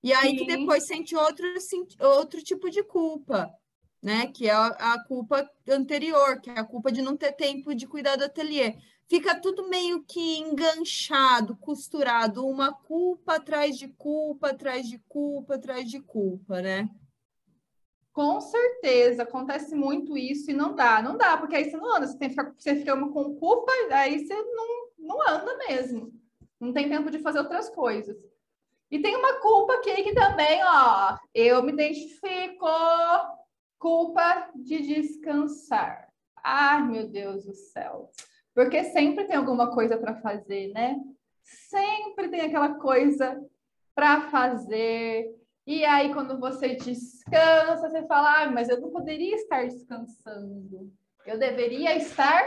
E 0.00 0.12
aí 0.12 0.30
Sim. 0.30 0.36
que 0.36 0.46
depois 0.46 0.86
sente 0.86 1.16
outro, 1.16 1.44
outro 1.98 2.40
tipo 2.40 2.70
de 2.70 2.84
culpa, 2.84 3.52
né? 4.02 4.26
Que 4.26 4.48
é 4.48 4.52
a, 4.52 5.02
culpa 5.06 5.48
anterior, 5.68 6.40
que 6.40 6.50
é 6.50 6.58
a 6.58 6.64
culpa 6.64 6.90
de 6.90 7.02
não 7.02 7.16
ter 7.16 7.32
tempo 7.32 7.74
de 7.74 7.86
cuidar 7.86 8.16
do 8.16 8.24
ateliê. 8.24 8.76
Fica 9.08 9.40
tudo 9.40 9.68
meio 9.68 10.02
que 10.02 10.38
enganchado, 10.38 11.56
costurado, 11.56 12.46
uma 12.46 12.72
culpa 12.72 13.36
atrás 13.36 13.78
de 13.78 13.88
culpa, 13.88 14.50
atrás 14.50 14.88
de 14.88 14.98
culpa, 15.08 15.54
atrás 15.54 15.88
de 15.88 16.00
culpa, 16.00 16.60
né? 16.60 16.88
Com 18.12 18.40
certeza, 18.40 19.24
acontece 19.24 19.74
muito 19.74 20.16
isso 20.16 20.50
e 20.50 20.54
não 20.54 20.74
dá, 20.74 21.02
não 21.02 21.16
dá, 21.16 21.36
porque 21.36 21.54
aí 21.54 21.70
você 21.70 21.76
não 21.76 21.96
anda, 21.96 22.06
você, 22.06 22.16
tem 22.16 22.30
você 22.30 22.74
fica 22.76 22.96
com 22.96 23.36
culpa, 23.36 23.70
aí 23.92 24.26
você 24.26 24.34
não, 24.34 24.88
não 24.98 25.28
anda 25.28 25.56
mesmo. 25.68 26.12
Não 26.58 26.72
tem 26.72 26.88
tempo 26.88 27.10
de 27.10 27.18
fazer 27.18 27.40
outras 27.40 27.68
coisas. 27.68 28.16
E 28.90 29.00
tem 29.00 29.16
uma 29.16 29.40
culpa 29.40 29.74
aqui 29.74 30.02
que 30.02 30.14
também, 30.14 30.60
ó, 30.64 31.16
eu 31.34 31.62
me 31.62 31.72
identifico. 31.72 32.66
Culpa 33.78 34.50
de 34.54 34.82
descansar. 34.82 36.08
Ai, 36.42 36.82
meu 36.82 37.08
Deus 37.08 37.44
do 37.44 37.54
céu. 37.54 38.10
Porque 38.54 38.84
sempre 38.84 39.24
tem 39.24 39.36
alguma 39.36 39.74
coisa 39.74 39.98
para 39.98 40.14
fazer, 40.16 40.68
né? 40.72 40.96
Sempre 41.42 42.28
tem 42.28 42.42
aquela 42.42 42.74
coisa 42.76 43.38
para 43.94 44.22
fazer. 44.30 45.34
E 45.66 45.84
aí, 45.84 46.12
quando 46.12 46.38
você 46.38 46.76
descansa, 46.76 47.88
você 47.88 48.06
fala, 48.06 48.42
ah, 48.42 48.50
mas 48.50 48.68
eu 48.68 48.80
não 48.80 48.90
poderia 48.90 49.34
estar 49.34 49.66
descansando. 49.66 50.92
Eu 51.24 51.38
deveria 51.38 51.96
estar 51.96 52.44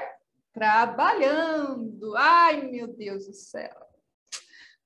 trabalhando. 0.53 2.15
Ai, 2.15 2.61
meu 2.69 2.87
Deus 2.87 3.27
do 3.27 3.33
céu. 3.33 3.88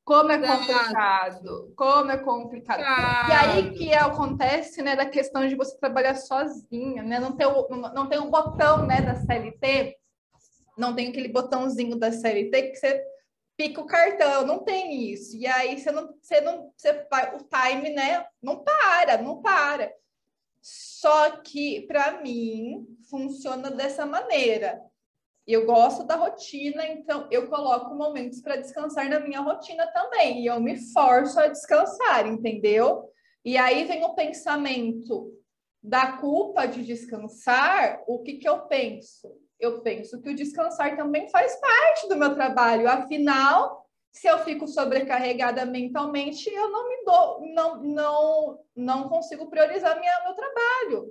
Como 0.06 0.32
é 0.32 0.38
complicado, 0.38 1.74
como 1.78 2.12
é 2.12 2.18
complicado. 2.18 2.80
Claro. 2.80 3.30
E 3.30 3.32
aí 3.32 3.72
que 3.72 3.94
acontece, 3.94 4.82
né, 4.82 4.98
da 4.98 5.06
questão 5.06 5.48
de 5.48 5.56
você 5.56 5.78
trabalhar 5.78 6.16
sozinha, 6.16 7.02
né? 7.02 7.20
Não 7.20 7.32
tem 7.32 7.48
o, 7.48 7.68
não 7.70 8.10
tem 8.10 8.20
o 8.20 8.30
botão, 8.30 8.86
né, 8.86 9.02
da 9.02 9.16
CLT, 9.16 9.98
não 10.78 10.94
tem 10.94 11.08
aquele 11.08 11.30
botãozinho 11.30 11.98
da 11.98 12.12
CLT 12.12 12.64
que 12.64 12.76
você 12.76 13.02
pica 13.56 13.80
o 13.80 13.86
cartão, 13.86 14.46
não 14.46 14.60
tem 14.60 15.10
isso. 15.10 15.38
E 15.38 15.48
aí 15.48 15.80
você 15.80 15.92
não, 15.92 16.14
você 16.22 16.42
não, 16.42 16.72
você 16.76 17.08
vai, 17.10 17.36
o 17.36 17.40
time, 17.40 17.90
né? 17.92 18.26
Não 18.42 18.64
para, 18.64 19.22
não 19.22 19.42
para. 19.42 19.90
Só 20.62 21.32
que 21.42 21.82
para 21.88 22.22
mim 22.22 22.86
funciona 23.10 23.72
dessa 23.72 24.06
maneira. 24.06 24.82
Eu 25.46 25.66
gosto 25.66 26.06
da 26.06 26.16
rotina, 26.16 26.88
então 26.88 27.28
eu 27.30 27.48
coloco 27.48 27.94
momentos 27.96 28.42
para 28.42 28.56
descansar 28.56 29.10
na 29.10 29.20
minha 29.20 29.42
rotina 29.42 29.86
também. 29.88 30.42
E 30.42 30.46
eu 30.46 30.60
me 30.60 30.78
forço 30.94 31.40
a 31.40 31.48
descansar, 31.48 32.26
entendeu? 32.28 33.10
E 33.44 33.58
aí 33.58 33.84
vem 33.86 34.04
o 34.06 34.16
pensamento 34.16 35.34
da 35.82 36.14
culpa 36.14 36.66
de 36.66 36.86
descansar. 36.86 38.02
O 38.08 38.20
que, 38.20 38.36
que 38.36 38.48
eu 38.48 38.60
penso? 38.68 39.44
eu 39.64 39.82
penso 39.82 40.22
que 40.22 40.30
o 40.30 40.36
descansar 40.36 40.96
também 40.98 41.30
faz 41.30 41.56
parte 41.56 42.10
do 42.10 42.18
meu 42.18 42.36
trabalho. 42.36 42.90
Afinal, 42.90 43.88
se 44.12 44.28
eu 44.28 44.40
fico 44.40 44.68
sobrecarregada 44.68 45.66
mentalmente, 45.66 46.50
eu 46.50 46.70
não 46.70 46.90
me 46.90 47.04
dou, 47.06 47.42
não, 47.54 47.84
não, 47.84 48.60
não 48.76 49.10
consigo 49.10 49.50
priorizar 49.50 49.98
minha, 50.00 50.24
meu 50.26 50.34
trabalho. 50.34 51.08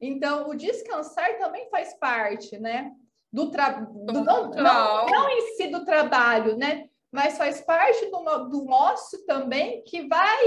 Então, 0.00 0.48
o 0.48 0.54
descansar 0.54 1.38
também 1.38 1.68
faz 1.70 1.94
parte, 1.98 2.58
né? 2.58 2.92
Do 3.32 3.50
trabalho, 3.50 3.88
não, 4.12 4.50
não, 4.50 5.06
não 5.06 5.30
em 5.30 5.56
si 5.56 5.68
do 5.68 5.84
trabalho, 5.84 6.56
né? 6.56 6.88
Mas 7.10 7.38
faz 7.38 7.60
parte 7.62 8.10
do, 8.10 8.48
do 8.48 8.64
nosso 8.64 9.24
também 9.24 9.82
que 9.84 10.06
vai 10.06 10.38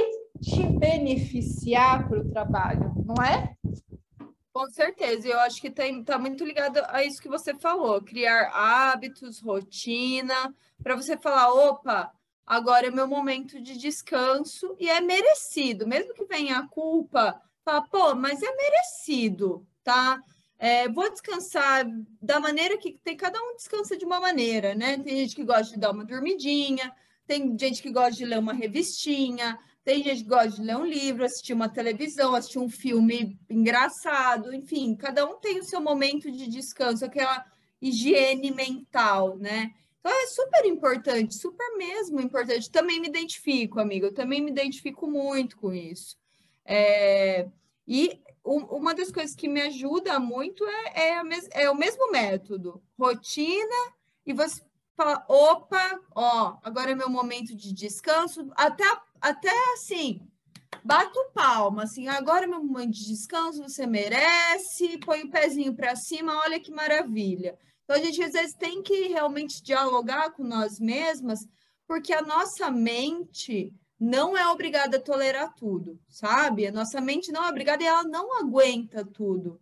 te 0.41 0.63
beneficiar 0.67 2.07
para 2.07 2.19
o 2.19 2.29
trabalho, 2.29 2.93
não 3.03 3.23
é? 3.23 3.55
Com 4.53 4.67
certeza, 4.67 5.27
eu 5.27 5.39
acho 5.39 5.59
que 5.59 5.67
está 5.67 6.17
muito 6.17 6.45
ligado 6.45 6.79
a 6.87 7.03
isso 7.03 7.21
que 7.21 7.27
você 7.27 7.53
falou, 7.53 8.01
criar 8.01 8.51
hábitos, 8.53 9.41
rotina, 9.41 10.55
para 10.81 10.95
você 10.95 11.17
falar, 11.17 11.51
opa, 11.51 12.09
agora 12.45 12.87
é 12.87 12.91
meu 12.91 13.07
momento 13.07 13.61
de 13.61 13.77
descanso 13.77 14.75
e 14.79 14.89
é 14.89 15.01
merecido, 15.01 15.85
mesmo 15.85 16.13
que 16.13 16.23
venha 16.23 16.59
a 16.59 16.67
culpa, 16.67 17.41
fala, 17.65 17.81
pô, 17.81 18.15
mas 18.15 18.41
é 18.41 18.55
merecido, 18.55 19.67
tá? 19.83 20.21
É, 20.57 20.87
vou 20.87 21.09
descansar 21.11 21.85
da 22.21 22.39
maneira 22.39 22.77
que 22.77 22.97
tem, 23.03 23.17
cada 23.17 23.41
um 23.41 23.55
descansa 23.55 23.97
de 23.97 24.05
uma 24.05 24.19
maneira, 24.19 24.73
né? 24.73 24.97
Tem 24.97 25.17
gente 25.17 25.35
que 25.35 25.43
gosta 25.43 25.73
de 25.73 25.79
dar 25.79 25.91
uma 25.91 26.05
dormidinha, 26.05 26.93
tem 27.27 27.57
gente 27.59 27.81
que 27.81 27.91
gosta 27.91 28.11
de 28.11 28.25
ler 28.25 28.39
uma 28.39 28.53
revistinha, 28.53 29.59
tem 29.83 30.01
gente 30.01 30.23
que 30.23 30.29
gosta 30.29 30.49
de 30.51 30.61
ler 30.61 30.77
um 30.77 30.85
livro, 30.85 31.25
assistir 31.25 31.53
uma 31.53 31.69
televisão, 31.69 32.33
assistir 32.33 32.59
um 32.59 32.69
filme 32.69 33.37
engraçado, 33.49 34.53
enfim, 34.53 34.95
cada 34.95 35.25
um 35.25 35.39
tem 35.39 35.59
o 35.59 35.63
seu 35.63 35.81
momento 35.81 36.31
de 36.31 36.47
descanso, 36.47 37.03
aquela 37.03 37.45
higiene 37.81 38.51
mental, 38.51 39.37
né? 39.37 39.71
Então 39.99 40.11
é 40.11 40.27
super 40.27 40.65
importante, 40.65 41.35
super 41.35 41.77
mesmo 41.77 42.21
importante. 42.21 42.69
Também 42.71 42.99
me 42.99 43.07
identifico, 43.07 43.79
amiga, 43.79 44.07
eu 44.07 44.13
também 44.13 44.41
me 44.41 44.51
identifico 44.51 45.09
muito 45.09 45.57
com 45.57 45.73
isso. 45.73 46.15
É... 46.63 47.47
E 47.87 48.19
uma 48.45 48.93
das 48.93 49.11
coisas 49.11 49.35
que 49.35 49.47
me 49.47 49.61
ajuda 49.61 50.19
muito 50.19 50.63
é, 50.65 51.09
é, 51.09 51.23
mes... 51.23 51.47
é 51.51 51.69
o 51.69 51.75
mesmo 51.75 52.11
método, 52.11 52.81
rotina, 52.97 53.93
e 54.25 54.33
você 54.33 54.61
fala, 54.95 55.25
opa, 55.27 55.99
ó, 56.15 56.57
agora 56.63 56.91
é 56.91 56.95
meu 56.95 57.09
momento 57.09 57.55
de 57.55 57.73
descanso, 57.73 58.47
até 58.55 58.85
até 59.19 59.51
assim, 59.73 60.21
bato 60.83 61.19
palma, 61.33 61.83
assim, 61.83 62.07
agora 62.07 62.45
é 62.45 62.47
meu 62.47 62.63
momento 62.63 62.91
de 62.91 63.07
descanso, 63.07 63.63
você 63.63 63.87
merece, 63.87 64.99
põe 64.99 65.23
o 65.23 65.31
pezinho 65.31 65.75
para 65.75 65.95
cima, 65.95 66.37
olha 66.37 66.59
que 66.59 66.71
maravilha. 66.71 67.57
Então, 67.83 67.95
a 67.95 67.99
gente 67.99 68.21
às 68.21 68.33
vezes 68.33 68.53
tem 68.53 68.83
que 68.83 69.07
realmente 69.07 69.63
dialogar 69.63 70.31
com 70.31 70.43
nós 70.43 70.79
mesmas, 70.79 71.39
porque 71.87 72.13
a 72.13 72.21
nossa 72.21 72.69
mente 72.69 73.73
não 74.05 74.37
é 74.37 74.47
obrigada 74.47 74.97
a 74.97 75.01
tolerar 75.01 75.55
tudo, 75.55 75.99
sabe? 76.07 76.67
A 76.67 76.71
nossa 76.71 77.01
mente 77.01 77.31
não 77.31 77.43
é 77.43 77.49
obrigada 77.49 77.81
e 77.81 77.87
ela 77.87 78.03
não 78.03 78.37
aguenta 78.39 79.03
tudo. 79.03 79.59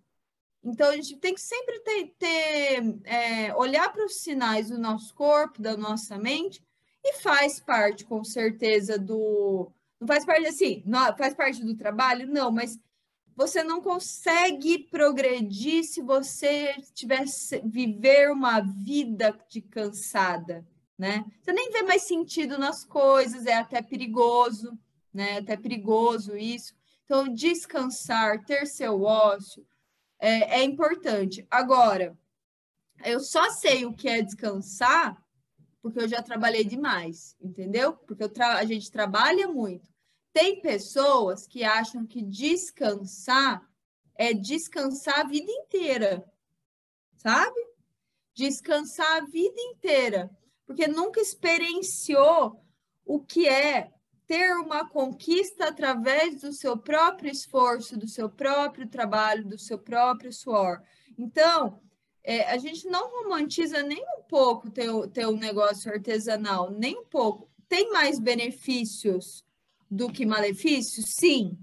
Então, 0.61 0.89
a 0.89 0.95
gente 0.95 1.15
tem 1.15 1.33
que 1.33 1.39
sempre 1.39 1.79
ter, 1.79 2.13
ter 2.19 2.99
é, 3.05 3.55
olhar 3.55 3.91
para 3.93 4.05
os 4.05 4.17
sinais 4.17 4.67
do 4.67 4.77
nosso 4.77 5.13
corpo, 5.13 5.61
da 5.61 5.77
nossa 5.77 6.17
mente, 6.17 6.61
e 7.01 7.13
faz 7.13 7.59
parte, 7.61 8.03
com 8.03 8.21
certeza, 8.21 8.99
do. 8.99 9.71
Não 9.97 10.07
faz 10.07 10.25
parte 10.25 10.45
assim, 10.45 10.83
não, 10.85 11.15
faz 11.15 11.33
parte 11.33 11.63
do 11.63 11.77
trabalho? 11.77 12.27
Não, 12.27 12.51
mas 12.51 12.77
você 13.37 13.63
não 13.63 13.81
consegue 13.81 14.77
progredir 14.89 15.85
se 15.85 16.01
você 16.01 16.75
tivesse 16.93 17.61
viver 17.65 18.29
uma 18.29 18.59
vida 18.59 19.33
de 19.47 19.61
cansada, 19.61 20.65
né? 20.97 21.25
Você 21.41 21.51
nem 21.51 21.71
vê 21.71 21.81
mais 21.83 22.03
sentido 22.03 22.57
nas 22.57 22.83
coisas, 22.83 23.45
é 23.45 23.55
até 23.55 23.81
perigoso, 23.81 24.77
né? 25.13 25.31
É 25.31 25.37
até 25.39 25.57
perigoso 25.57 26.35
isso. 26.35 26.73
Então, 27.05 27.27
descansar, 27.27 28.43
ter 28.45 28.65
seu 28.65 29.01
ócio 29.01 29.65
é, 30.19 30.59
é 30.59 30.63
importante. 30.63 31.45
Agora, 31.49 32.17
eu 33.03 33.19
só 33.19 33.49
sei 33.49 33.85
o 33.85 33.93
que 33.93 34.07
é 34.07 34.21
descansar 34.21 35.21
porque 35.81 35.99
eu 35.99 36.07
já 36.07 36.23
trabalhei 36.23 36.63
demais, 36.63 37.35
entendeu? 37.41 37.91
Porque 37.91 38.23
a 38.41 38.63
gente 38.63 38.89
trabalha 38.89 39.49
muito. 39.49 39.85
Tem 40.31 40.61
pessoas 40.61 41.45
que 41.45 41.65
acham 41.65 42.07
que 42.07 42.21
descansar 42.21 43.61
é 44.15 44.33
descansar 44.33 45.21
a 45.21 45.27
vida 45.27 45.51
inteira, 45.51 46.23
sabe? 47.17 47.59
Descansar 48.33 49.17
a 49.17 49.25
vida 49.25 49.59
inteira, 49.59 50.29
porque 50.65 50.87
nunca 50.87 51.19
experienciou 51.19 52.63
o 53.05 53.19
que 53.19 53.47
é 53.47 53.91
ter 54.25 54.55
uma 54.55 54.87
conquista 54.87 55.67
através 55.67 56.41
do 56.41 56.53
seu 56.53 56.77
próprio 56.77 57.31
esforço, 57.31 57.97
do 57.97 58.07
seu 58.07 58.29
próprio 58.29 58.87
trabalho, 58.87 59.45
do 59.45 59.59
seu 59.59 59.77
próprio 59.77 60.31
suor. 60.31 60.81
Então, 61.17 61.81
é, 62.23 62.49
a 62.49 62.57
gente 62.57 62.87
não 62.87 63.09
romantiza 63.09 63.83
nem 63.83 64.01
um 64.17 64.23
pouco 64.23 64.69
ter, 64.71 64.89
ter 65.09 65.27
um 65.27 65.37
negócio 65.37 65.91
artesanal, 65.91 66.71
nem 66.71 66.97
um 66.97 67.05
pouco. 67.05 67.49
Tem 67.67 67.91
mais 67.91 68.17
benefícios 68.17 69.43
do 69.91 70.11
que 70.11 70.25
malefícios? 70.25 71.15
Sim. 71.15 71.57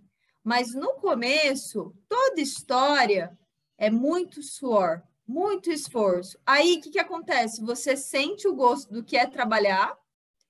Mas 0.44 0.74
no 0.74 0.94
começo, 0.94 1.94
toda 2.08 2.40
história 2.40 3.36
é 3.78 3.90
muito 3.90 4.42
suor, 4.42 5.02
muito 5.30 5.70
esforço. 5.70 6.36
Aí 6.44 6.74
o 6.74 6.80
que, 6.80 6.90
que 6.90 6.98
acontece? 6.98 7.62
Você 7.62 7.96
sente 7.96 8.48
o 8.48 8.54
gosto 8.54 8.92
do 8.92 9.04
que 9.04 9.16
é 9.16 9.26
trabalhar 9.26 9.96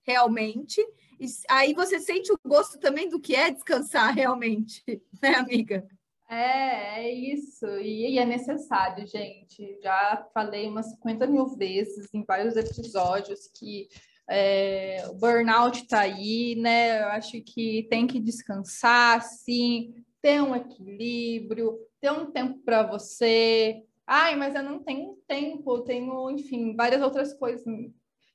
realmente, 0.03 0.81
e 1.21 1.27
aí 1.51 1.75
você 1.75 2.01
sente 2.01 2.33
o 2.33 2.39
gosto 2.47 2.79
também 2.79 3.09
do 3.09 3.21
que 3.21 3.37
é 3.37 3.51
descansar 3.51 4.13
realmente, 4.17 4.83
né, 5.23 5.35
amiga? 5.35 5.87
É, 6.31 7.05
é 7.05 7.13
isso, 7.13 7.67
e, 7.81 8.15
e, 8.15 8.19
é 8.19 8.25
necessário, 8.25 9.07
gente. 9.07 9.79
Já 9.83 10.27
falei 10.33 10.67
umas 10.69 10.87
50 10.93 11.27
mil 11.27 11.47
vezes 11.47 12.09
em 12.15 12.25
vários 12.25 12.57
episódios 12.57 13.51
que 13.55 13.89
é, 14.31 15.05
o 15.11 15.15
burnout 15.15 15.87
tá 15.89 16.01
aí, 16.01 16.55
né? 16.55 17.03
Eu 17.03 17.09
acho 17.09 17.43
que 17.43 17.87
tem 17.91 18.07
que 18.07 18.21
descansar, 18.21 19.23
sim, 19.23 19.93
ter 20.23 20.41
um 20.41 20.55
equilíbrio, 20.55 21.77
ter 22.01 22.13
um 22.13 22.31
tempo 22.31 22.61
para 22.65 22.85
você. 22.85 23.83
Ai, 24.13 24.35
mas 24.35 24.57
eu 24.57 24.63
não 24.65 24.83
tenho 24.83 25.17
tempo, 25.29 25.83
tenho, 25.83 26.29
enfim, 26.31 26.75
várias 26.75 27.01
outras 27.01 27.33
coisas. 27.33 27.65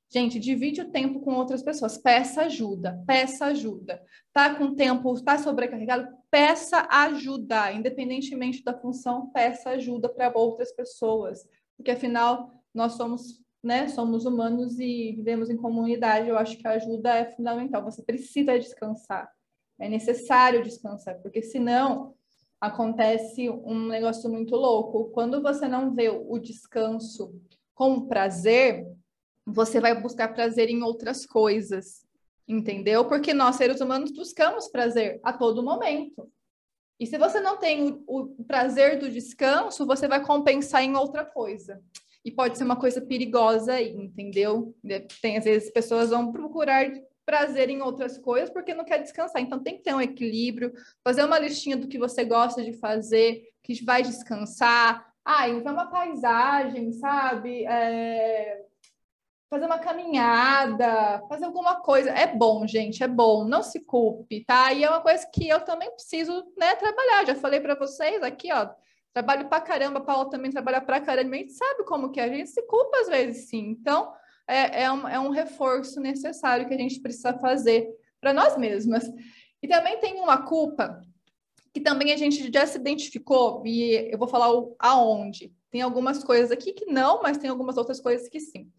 Gente, 0.10 0.40
divide 0.40 0.80
o 0.80 0.90
tempo 0.90 1.20
com 1.20 1.34
outras 1.34 1.62
pessoas. 1.62 1.98
Peça 1.98 2.44
ajuda, 2.44 3.04
peça 3.06 3.48
ajuda. 3.48 4.02
Tá 4.32 4.56
com 4.56 4.74
tempo, 4.74 5.22
tá 5.22 5.38
sobrecarregado? 5.38 6.08
Peça 6.32 6.88
ajuda, 6.90 7.74
independentemente 7.74 8.64
da 8.64 8.74
função, 8.74 9.30
peça 9.32 9.72
ajuda 9.72 10.08
para 10.08 10.32
outras 10.34 10.72
pessoas, 10.72 11.46
porque 11.76 11.92
afinal 11.92 12.64
nós 12.74 12.94
somos, 12.94 13.44
né, 13.62 13.90
somos 13.90 14.26
humanos 14.26 14.80
e 14.80 15.12
vivemos 15.18 15.50
em 15.50 15.58
comunidade. 15.58 16.30
Eu 16.30 16.38
acho 16.38 16.58
que 16.58 16.66
a 16.66 16.72
ajuda 16.72 17.18
é 17.18 17.26
fundamental. 17.34 17.84
Você 17.84 18.02
precisa 18.02 18.58
descansar. 18.58 19.30
É 19.78 19.90
necessário 19.90 20.64
descansar, 20.64 21.22
porque 21.22 21.42
senão 21.42 22.16
acontece 22.60 23.50
um 23.50 23.88
negócio 23.88 24.30
muito 24.30 24.56
louco. 24.56 25.12
Quando 25.12 25.42
você 25.42 25.68
não 25.68 25.94
vê 25.94 26.10
o 26.10 26.38
descanso 26.40 27.34
com 27.74 28.08
prazer, 28.08 28.88
você 29.46 29.80
vai 29.80 30.00
buscar 30.00 30.34
prazer 30.34 30.70
em 30.70 30.82
outras 30.82 31.26
coisas, 31.26 32.06
entendeu? 32.48 33.06
Porque 33.06 33.34
nós, 33.34 33.58
seres 33.58 33.82
humanos, 33.82 34.12
buscamos 34.12 34.68
prazer 34.68 35.20
a 35.24 35.32
todo 35.32 35.64
momento. 35.64 36.30
E 37.00 37.06
se 37.06 37.18
você 37.18 37.40
não 37.40 37.58
tem 37.58 38.02
o, 38.08 38.28
prazer 38.48 38.98
do 38.98 39.10
descanso, 39.10 39.86
você 39.86 40.08
vai 40.08 40.24
compensar 40.24 40.82
em 40.84 40.96
outra 40.96 41.26
coisa. 41.26 41.82
E 42.24 42.32
pode 42.32 42.58
ser 42.58 42.64
uma 42.64 42.78
coisa 42.78 43.02
perigosa 43.02 43.74
aí, 43.74 43.96
entendeu? 43.96 44.74
Tem, 45.22 45.38
às 45.38 45.44
vezes, 45.44 45.72
pessoas 45.72 46.10
vão 46.10 46.32
procurar 46.32 46.90
prazer 47.26 47.70
em 47.70 47.82
outras 47.82 48.18
coisas 48.18 48.50
porque 48.50 48.74
não 48.74 48.86
quer 48.86 49.02
descansar. 49.02 49.42
Então 49.42 49.62
tem 49.62 49.78
que 49.78 49.84
ter 49.84 49.94
um 49.94 50.02
equilíbrio, 50.02 50.74
fazer 51.04 51.24
uma 51.24 51.40
listinha 51.40 51.76
do 51.76 51.88
que 51.88 51.98
você 51.98 52.24
gosta 52.24 52.64
de 52.64 52.74
fazer, 52.74 53.44
que 53.64 53.84
vai 53.84 54.04
descansar. 54.04 55.06
Ah, 55.24 55.50
então 55.50 55.74
uma 55.74 55.90
paisagem, 55.90 56.92
sabe? 56.92 57.66
É 57.66 58.64
fazer 59.50 59.66
uma 59.66 59.80
caminhada, 59.80 61.22
fazer 61.30 61.46
alguma 61.46 61.76
coisa. 61.82 62.10
É 62.10 62.28
bom, 62.28 62.68
gente, 62.68 63.04
é 63.04 63.08
bom, 63.08 63.46
não 63.46 63.64
se 63.64 63.80
culpe, 63.80 64.44
tá? 64.44 64.74
E 64.74 64.84
é 64.84 64.90
uma 64.90 65.02
coisa 65.02 65.26
que 65.34 65.48
eu 65.48 65.62
também 65.62 65.90
preciso, 65.92 66.46
né, 66.58 66.76
trabalhar. 66.76 67.26
Já 67.26 67.36
falei 67.36 67.60
para 67.60 67.76
vocês 67.76 68.22
aqui, 68.22 68.52
ó, 68.52 68.70
trabalho 69.14 69.48
pra 69.48 69.62
caramba, 69.62 70.00
a 70.00 70.04
Paula 70.04 70.30
também 70.30 70.52
trabalha 70.52 70.82
pra 70.82 71.00
caramba, 71.00 71.36
a 71.36 71.40
gente 71.40 71.54
sabe 71.54 71.86
como 71.86 72.12
que 72.12 72.20
é, 72.20 72.24
a 72.24 72.28
gente 72.28 72.50
se 72.50 72.62
culpa 72.64 72.98
às 73.00 73.08
vezes 73.08 73.48
sim. 73.50 73.70
Então, 73.70 74.14
é, 74.48 74.84
é, 74.84 74.92
um, 74.92 75.08
é 75.08 75.20
um 75.20 75.30
reforço 75.30 76.00
necessário 76.00 76.68
que 76.68 76.74
a 76.74 76.78
gente 76.78 77.00
precisa 77.00 77.38
fazer 77.38 77.88
para 78.20 78.34
nós 78.34 78.58
mesmas. 78.58 79.04
E 79.62 79.68
também 79.68 80.00
tem 80.00 80.20
uma 80.20 80.44
culpa 80.44 81.02
que 81.74 81.82
também 81.82 82.14
a 82.14 82.18
gente 82.18 82.50
já 82.54 82.66
se 82.66 82.78
identificou, 82.78 83.62
e 83.66 84.10
eu 84.10 84.18
vou 84.18 84.30
falar 84.30 84.50
o, 84.50 84.78
aonde. 84.80 85.54
Tem 85.70 85.82
algumas 85.82 86.24
coisas 86.24 86.50
aqui 86.50 86.72
que 86.72 86.86
não, 86.86 87.22
mas 87.22 87.38
tem 87.38 87.50
algumas 87.50 87.76
outras 87.76 88.00
coisas 88.00 88.30
que 88.30 88.40
sim. 88.40 88.72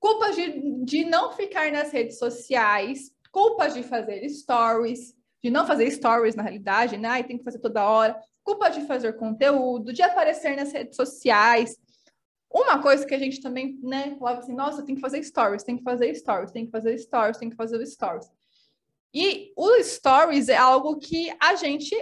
Culpas 0.00 0.34
de, 0.34 0.84
de 0.84 1.04
não 1.04 1.32
ficar 1.32 1.70
nas 1.70 1.92
redes 1.92 2.18
sociais, 2.18 3.12
culpas 3.30 3.74
de 3.74 3.84
fazer 3.84 4.28
stories, 4.28 5.14
de 5.40 5.50
não 5.50 5.64
fazer 5.64 5.88
stories 5.90 6.34
na 6.34 6.42
realidade, 6.42 6.96
né? 6.96 7.20
E 7.20 7.24
tem 7.24 7.38
que 7.38 7.44
fazer 7.44 7.60
toda 7.60 7.88
hora. 7.88 8.18
Culpa 8.42 8.70
de 8.70 8.80
fazer 8.86 9.12
conteúdo, 9.12 9.92
de 9.92 10.02
aparecer 10.02 10.56
nas 10.56 10.72
redes 10.72 10.96
sociais. 10.96 11.76
Uma 12.50 12.80
coisa 12.80 13.04
que 13.04 13.14
a 13.14 13.18
gente 13.18 13.40
também, 13.40 13.78
né, 13.82 14.16
falava 14.18 14.40
assim, 14.40 14.54
nossa, 14.54 14.84
tem 14.84 14.94
que 14.94 15.00
fazer 15.00 15.22
stories, 15.22 15.62
tem 15.62 15.76
que 15.76 15.82
fazer 15.82 16.14
stories, 16.14 16.50
tem 16.50 16.64
que 16.64 16.70
fazer 16.70 16.96
stories, 16.98 17.38
tem 17.38 17.50
que 17.50 17.56
fazer 17.56 17.84
stories. 17.86 18.30
E 19.12 19.52
o 19.56 19.82
stories 19.82 20.48
é 20.48 20.56
algo 20.56 20.98
que 20.98 21.34
a 21.40 21.54
gente 21.54 21.94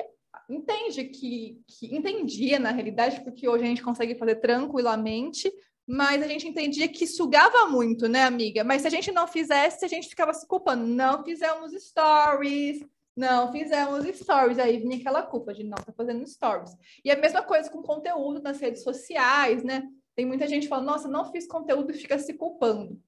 entende 0.48 1.04
que, 1.04 1.62
que 1.66 1.94
entendia 1.94 2.58
na 2.58 2.70
realidade, 2.70 3.22
porque 3.22 3.48
hoje 3.48 3.64
a 3.64 3.68
gente 3.68 3.82
consegue 3.82 4.14
fazer 4.16 4.36
tranquilamente, 4.36 5.52
mas 5.86 6.22
a 6.22 6.26
gente 6.26 6.48
entendia 6.48 6.88
que 6.88 7.06
sugava 7.06 7.66
muito, 7.66 8.08
né, 8.08 8.24
amiga? 8.24 8.64
Mas 8.64 8.82
se 8.82 8.88
a 8.88 8.90
gente 8.90 9.12
não 9.12 9.26
fizesse, 9.26 9.84
a 9.84 9.88
gente 9.88 10.08
ficava 10.08 10.32
se 10.32 10.46
culpando. 10.46 10.86
Não 10.86 11.22
fizemos 11.22 11.72
stories, 11.72 12.84
não 13.16 13.52
fizemos 13.52 14.04
stories. 14.16 14.58
Aí 14.58 14.78
vinha 14.78 14.96
aquela 14.96 15.22
culpa 15.22 15.52
de 15.52 15.62
não 15.62 15.76
estar 15.78 15.92
tá 15.92 15.96
fazendo 15.96 16.26
stories. 16.26 16.74
E 17.04 17.10
a 17.10 17.16
mesma 17.16 17.42
coisa 17.42 17.70
com 17.70 17.82
conteúdo 17.82 18.40
nas 18.40 18.58
redes 18.58 18.82
sociais, 18.82 19.62
né? 19.62 19.82
Tem 20.14 20.24
muita 20.24 20.46
gente 20.46 20.68
falando, 20.68 20.86
nossa, 20.86 21.08
não 21.08 21.30
fiz 21.30 21.46
conteúdo 21.46 21.90
e 21.90 21.94
fica 21.94 22.18
se 22.18 22.34
culpando. 22.34 23.00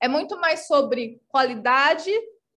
É 0.00 0.08
muito 0.08 0.38
mais 0.38 0.66
sobre 0.66 1.20
qualidade 1.28 2.10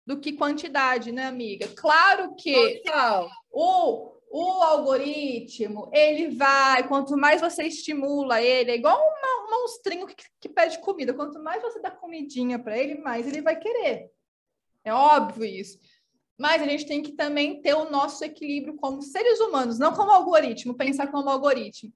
do 0.06 0.20
que 0.20 0.34
quantidade, 0.34 1.12
né, 1.12 1.26
amiga? 1.26 1.68
Claro 1.76 2.36
que 2.36 2.82
Total. 2.84 3.30
o 3.52 4.20
o 4.32 4.62
algoritmo, 4.62 5.90
ele 5.92 6.30
vai, 6.30 6.88
quanto 6.88 7.18
mais 7.18 7.42
você 7.42 7.64
estimula 7.64 8.42
ele, 8.42 8.72
é 8.72 8.76
igual 8.76 8.96
uma, 8.96 9.46
um 9.46 9.62
monstrinho 9.62 10.06
que, 10.06 10.16
que 10.40 10.48
pede 10.48 10.80
comida, 10.80 11.14
quanto 11.14 11.42
mais 11.42 11.62
você 11.62 11.82
dá 11.82 11.90
comidinha 11.90 12.60
para 12.60 12.78
ele, 12.78 13.02
mais 13.02 13.28
ele 13.28 13.42
vai 13.42 13.60
querer. 13.60 14.12
É 14.84 14.94
óbvio 14.94 15.46
isso. 15.46 15.80
Mas 16.38 16.62
a 16.62 16.66
gente 16.66 16.86
tem 16.86 17.02
que 17.02 17.14
também 17.14 17.62
ter 17.62 17.74
o 17.74 17.90
nosso 17.90 18.24
equilíbrio 18.24 18.76
como 18.76 19.02
seres 19.02 19.40
humanos, 19.40 19.80
não 19.80 19.94
como 19.94 20.12
algoritmo, 20.12 20.78
pensar 20.78 21.08
como 21.08 21.30
algoritmo. 21.30 21.92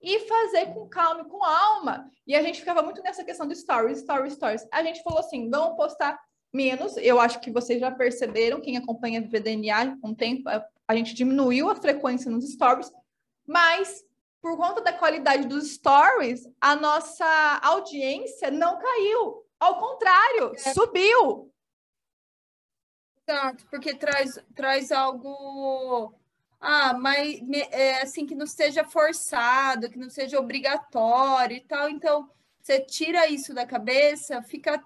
E 0.00 0.20
fazer 0.20 0.66
com 0.72 0.88
calma 0.88 1.22
e 1.22 1.24
com 1.24 1.44
alma. 1.44 2.08
E 2.26 2.34
a 2.34 2.42
gente 2.42 2.60
ficava 2.60 2.82
muito 2.82 3.02
nessa 3.02 3.24
questão 3.24 3.46
de 3.46 3.56
stories, 3.56 4.00
stories, 4.00 4.34
stories. 4.34 4.66
A 4.72 4.82
gente 4.82 5.02
falou 5.02 5.18
assim: 5.18 5.50
vamos 5.50 5.76
postar 5.76 6.18
menos. 6.52 6.96
Eu 6.96 7.20
acho 7.20 7.40
que 7.40 7.50
vocês 7.50 7.80
já 7.80 7.90
perceberam, 7.90 8.60
quem 8.60 8.76
acompanha 8.76 9.20
o 9.20 9.28
VDNA 9.28 9.98
um 10.02 10.14
tempo, 10.14 10.48
a 10.86 10.94
gente 10.94 11.14
diminuiu 11.14 11.68
a 11.68 11.76
frequência 11.76 12.30
nos 12.30 12.50
stories, 12.50 12.90
mas 13.46 14.04
por 14.40 14.56
conta 14.56 14.80
da 14.80 14.92
qualidade 14.92 15.46
dos 15.46 15.74
stories, 15.74 16.48
a 16.60 16.76
nossa 16.76 17.60
audiência 17.62 18.50
não 18.50 18.78
caiu. 18.78 19.44
Ao 19.58 19.78
contrário, 19.78 20.52
é. 20.54 20.72
subiu. 20.72 21.52
Exato, 23.28 23.66
porque 23.68 23.94
traz, 23.94 24.38
traz 24.54 24.92
algo. 24.92 26.14
Ah, 26.60 26.94
mas 26.94 27.40
é, 27.70 28.02
assim, 28.02 28.26
que 28.26 28.34
não 28.34 28.46
seja 28.46 28.84
forçado, 28.84 29.88
que 29.88 29.98
não 29.98 30.10
seja 30.10 30.38
obrigatório 30.40 31.56
e 31.56 31.60
tal. 31.60 31.88
Então, 31.88 32.28
você 32.60 32.80
tira 32.80 33.28
isso 33.28 33.54
da 33.54 33.64
cabeça, 33.64 34.42
fica, 34.42 34.82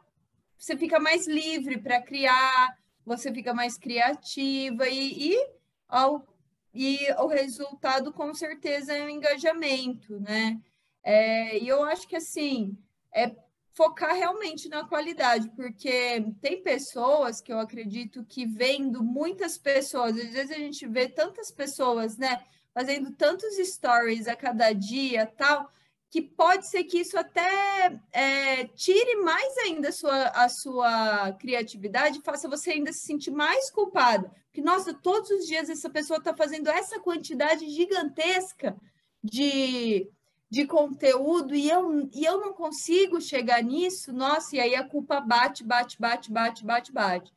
você 0.59 0.77
fica 0.77 1.01
mais 1.01 1.27
livre 1.27 1.79
para 1.79 2.01
criar, 2.03 2.77
você 3.05 3.33
fica 3.33 3.55
mais 3.55 3.79
criativa 3.79 4.89
e, 4.89 5.33
e 5.33 5.47
ao, 5.89 6.27
e 6.75 6.99
o 7.19 7.27
resultado 7.27 8.13
com 8.13 8.33
certeza 8.35 8.93
é 8.93 9.05
o 9.05 9.09
engajamento, 9.09 10.21
né? 10.21 10.61
É, 11.03 11.59
e 11.59 11.67
eu 11.67 11.83
acho 11.85 12.07
que 12.07 12.17
assim 12.17 12.77
é 13.13 13.35
focar 13.75 14.15
realmente 14.15 14.69
na 14.69 14.85
qualidade, 14.85 15.51
porque 15.57 16.25
tem 16.41 16.63
pessoas 16.63 17.41
que 17.41 17.53
eu 17.53 17.59
acredito 17.59 18.25
que 18.25 18.47
vendo 18.47 19.03
muitas 19.03 19.57
pessoas, 19.57 20.17
às 20.17 20.33
vezes 20.33 20.51
a 20.51 20.59
gente 20.59 20.87
vê 20.87 21.09
tantas 21.09 21.51
pessoas, 21.51 22.17
né, 22.17 22.45
fazendo 22.75 23.13
tantos 23.13 23.57
stories 23.57 24.29
a 24.29 24.37
cada 24.37 24.73
dia, 24.73 25.27
tal, 25.27 25.71
que 26.11 26.21
pode 26.21 26.69
ser 26.69 26.85
que 26.85 26.99
isso 26.99 27.19
até 27.19 27.99
é, 28.13 28.67
tire 28.67 29.17
mais 29.17 29.57
ainda 29.59 29.89
a 29.89 29.93
sua, 29.93 30.25
a 30.29 30.49
sua 30.51 31.33
criatividade, 31.33 32.21
faça 32.23 32.47
você 32.47 32.73
ainda 32.73 32.93
se 32.93 33.07
sentir 33.07 33.31
mais 33.31 33.71
culpada. 33.71 34.31
Porque, 34.45 34.61
nossa, 34.61 34.93
todos 34.93 35.31
os 35.31 35.47
dias 35.47 35.71
essa 35.71 35.89
pessoa 35.89 36.19
está 36.19 36.37
fazendo 36.37 36.69
essa 36.69 37.01
quantidade 37.01 37.67
gigantesca 37.71 38.77
de, 39.25 40.07
de 40.53 40.67
conteúdo 40.67 41.55
e 41.55 41.71
eu, 41.71 42.11
e 42.13 42.27
eu 42.27 42.39
não 42.39 42.53
consigo 42.53 43.23
chegar 43.23 43.63
nisso, 43.63 44.13
nossa, 44.13 44.55
e 44.55 44.61
aí 44.61 44.75
a 44.75 44.87
culpa 44.87 45.19
bate, 45.19 45.65
bate, 45.65 45.99
bate, 45.99 46.31
bate, 46.31 46.63
bate, 46.63 46.93
bate. 46.93 47.33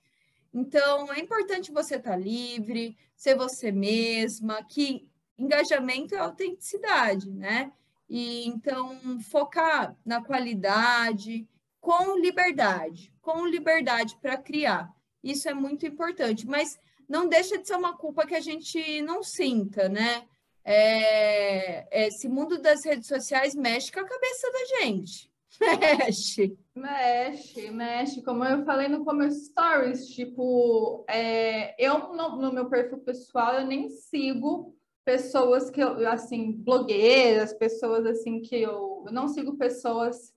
Então, 0.54 1.13
é 1.13 1.21
importante 1.21 1.71
você 1.71 1.95
estar 1.95 2.12
tá 2.12 2.17
livre, 2.17 2.97
ser 3.15 3.38
você 3.38 3.71
mesma, 3.71 4.62
que 4.65 5.08
engajamento 5.38 6.13
é 6.13 6.17
autenticidade, 6.17 7.32
né? 7.32 7.71
E 8.10 8.45
então 8.49 8.99
focar 9.21 9.95
na 10.06 10.21
qualidade 10.21 11.47
com 11.80 12.17
liberdade, 12.17 13.13
com 13.21 13.47
liberdade 13.47 14.17
para 14.21 14.36
criar. 14.36 14.93
Isso 15.23 15.47
é 15.47 15.54
muito 15.54 15.86
importante, 15.86 16.45
mas 16.45 16.78
não 17.08 17.30
deixa 17.30 17.58
de 17.58 17.65
ser 17.65 17.78
uma 17.78 17.95
culpa 17.95 18.28
que 18.28 18.36
a 18.36 18.41
gente 18.41 19.01
não 19.04 19.23
sinta, 19.23 19.88
né? 19.88 20.28
É, 20.65 22.08
esse 22.08 22.28
mundo 22.28 22.60
das 22.60 22.84
redes 22.84 23.08
sociais 23.08 23.54
mexe 23.54 23.91
com 23.91 23.99
a 23.99 24.08
cabeça 24.08 24.51
da 24.51 24.80
gente. 24.82 25.32
Mexe. 25.80 26.58
Mexe, 26.75 27.71
mexe. 27.71 28.21
Como 28.21 28.43
eu 28.43 28.65
falei 28.65 28.89
no 28.89 29.06
começo 29.06 29.45
stories, 29.45 30.10
tipo, 30.10 31.06
é, 31.08 31.73
eu 31.82 32.13
no, 32.13 32.36
no, 32.36 32.51
meu 32.51 32.67
perfil 32.69 32.97
pessoal 32.97 33.54
eu 33.54 33.65
nem 33.65 33.89
sigo 33.89 34.75
pessoas 35.06 35.69
que 35.69 35.82
eu, 35.82 36.06
assim, 36.10 36.51
blogueiras, 36.51 37.54
pessoas 37.54 38.06
assim 38.06 38.41
que 38.41 38.56
eu, 38.56 39.06
eu 39.08 39.13
não 39.13 39.30
sigo 39.30 39.56
pessoas 39.56 40.34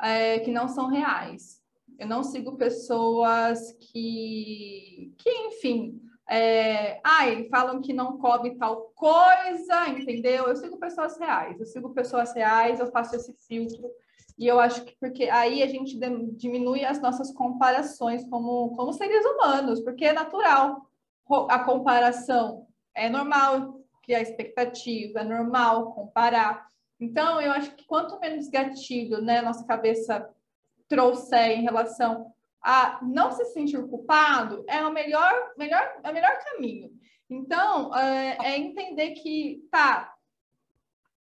é, 0.00 0.38
que 0.38 0.52
não 0.52 0.68
são 0.68 0.86
reais. 0.86 1.60
Eu 1.98 2.06
não 2.06 2.22
sigo 2.22 2.56
pessoas 2.56 3.72
que, 3.72 5.12
que 5.18 5.30
enfim, 5.30 6.00
é, 6.30 7.00
ai, 7.02 7.48
falam 7.48 7.80
que 7.80 7.92
não 7.92 8.16
come 8.16 8.56
tal 8.56 8.92
coisa, 8.94 9.88
entendeu? 9.88 10.46
Eu 10.46 10.54
sigo 10.54 10.78
pessoas 10.78 11.18
reais, 11.18 11.58
eu 11.58 11.66
sigo 11.66 11.90
pessoas 11.90 12.32
reais, 12.32 12.78
eu 12.78 12.86
faço 12.92 13.16
esse 13.16 13.34
filtro. 13.48 13.90
E 14.38 14.46
eu 14.46 14.60
acho 14.60 14.84
que 14.84 14.96
porque 15.00 15.24
aí 15.28 15.60
a 15.60 15.66
gente 15.66 15.98
diminui 16.36 16.84
as 16.84 17.00
nossas 17.02 17.32
comparações 17.32 18.24
como, 18.30 18.76
como 18.76 18.92
seres 18.92 19.24
humanos, 19.26 19.80
porque 19.80 20.04
é 20.04 20.12
natural 20.12 20.86
a 21.48 21.58
comparação. 21.58 22.68
É 22.94 23.10
normal 23.10 23.80
criar 24.04 24.20
expectativa, 24.20 25.20
é 25.20 25.24
normal 25.24 25.92
comparar. 25.92 26.68
Então, 27.00 27.40
eu 27.40 27.50
acho 27.50 27.74
que 27.74 27.84
quanto 27.86 28.20
menos 28.20 28.48
gatilho 28.48 29.20
né, 29.20 29.42
nossa 29.42 29.64
cabeça 29.64 30.30
trouxer 30.86 31.58
em 31.58 31.62
relação 31.62 32.32
a 32.62 33.00
não 33.02 33.32
se 33.32 33.44
sentir 33.46 33.82
culpado, 33.88 34.64
é 34.68 34.84
o 34.84 34.92
melhor, 34.92 35.52
melhor, 35.56 36.00
é 36.02 36.10
o 36.10 36.14
melhor 36.14 36.38
caminho. 36.44 36.90
Então, 37.28 37.94
é, 37.96 38.38
é 38.42 38.58
entender 38.58 39.12
que, 39.12 39.66
tá, 39.70 40.12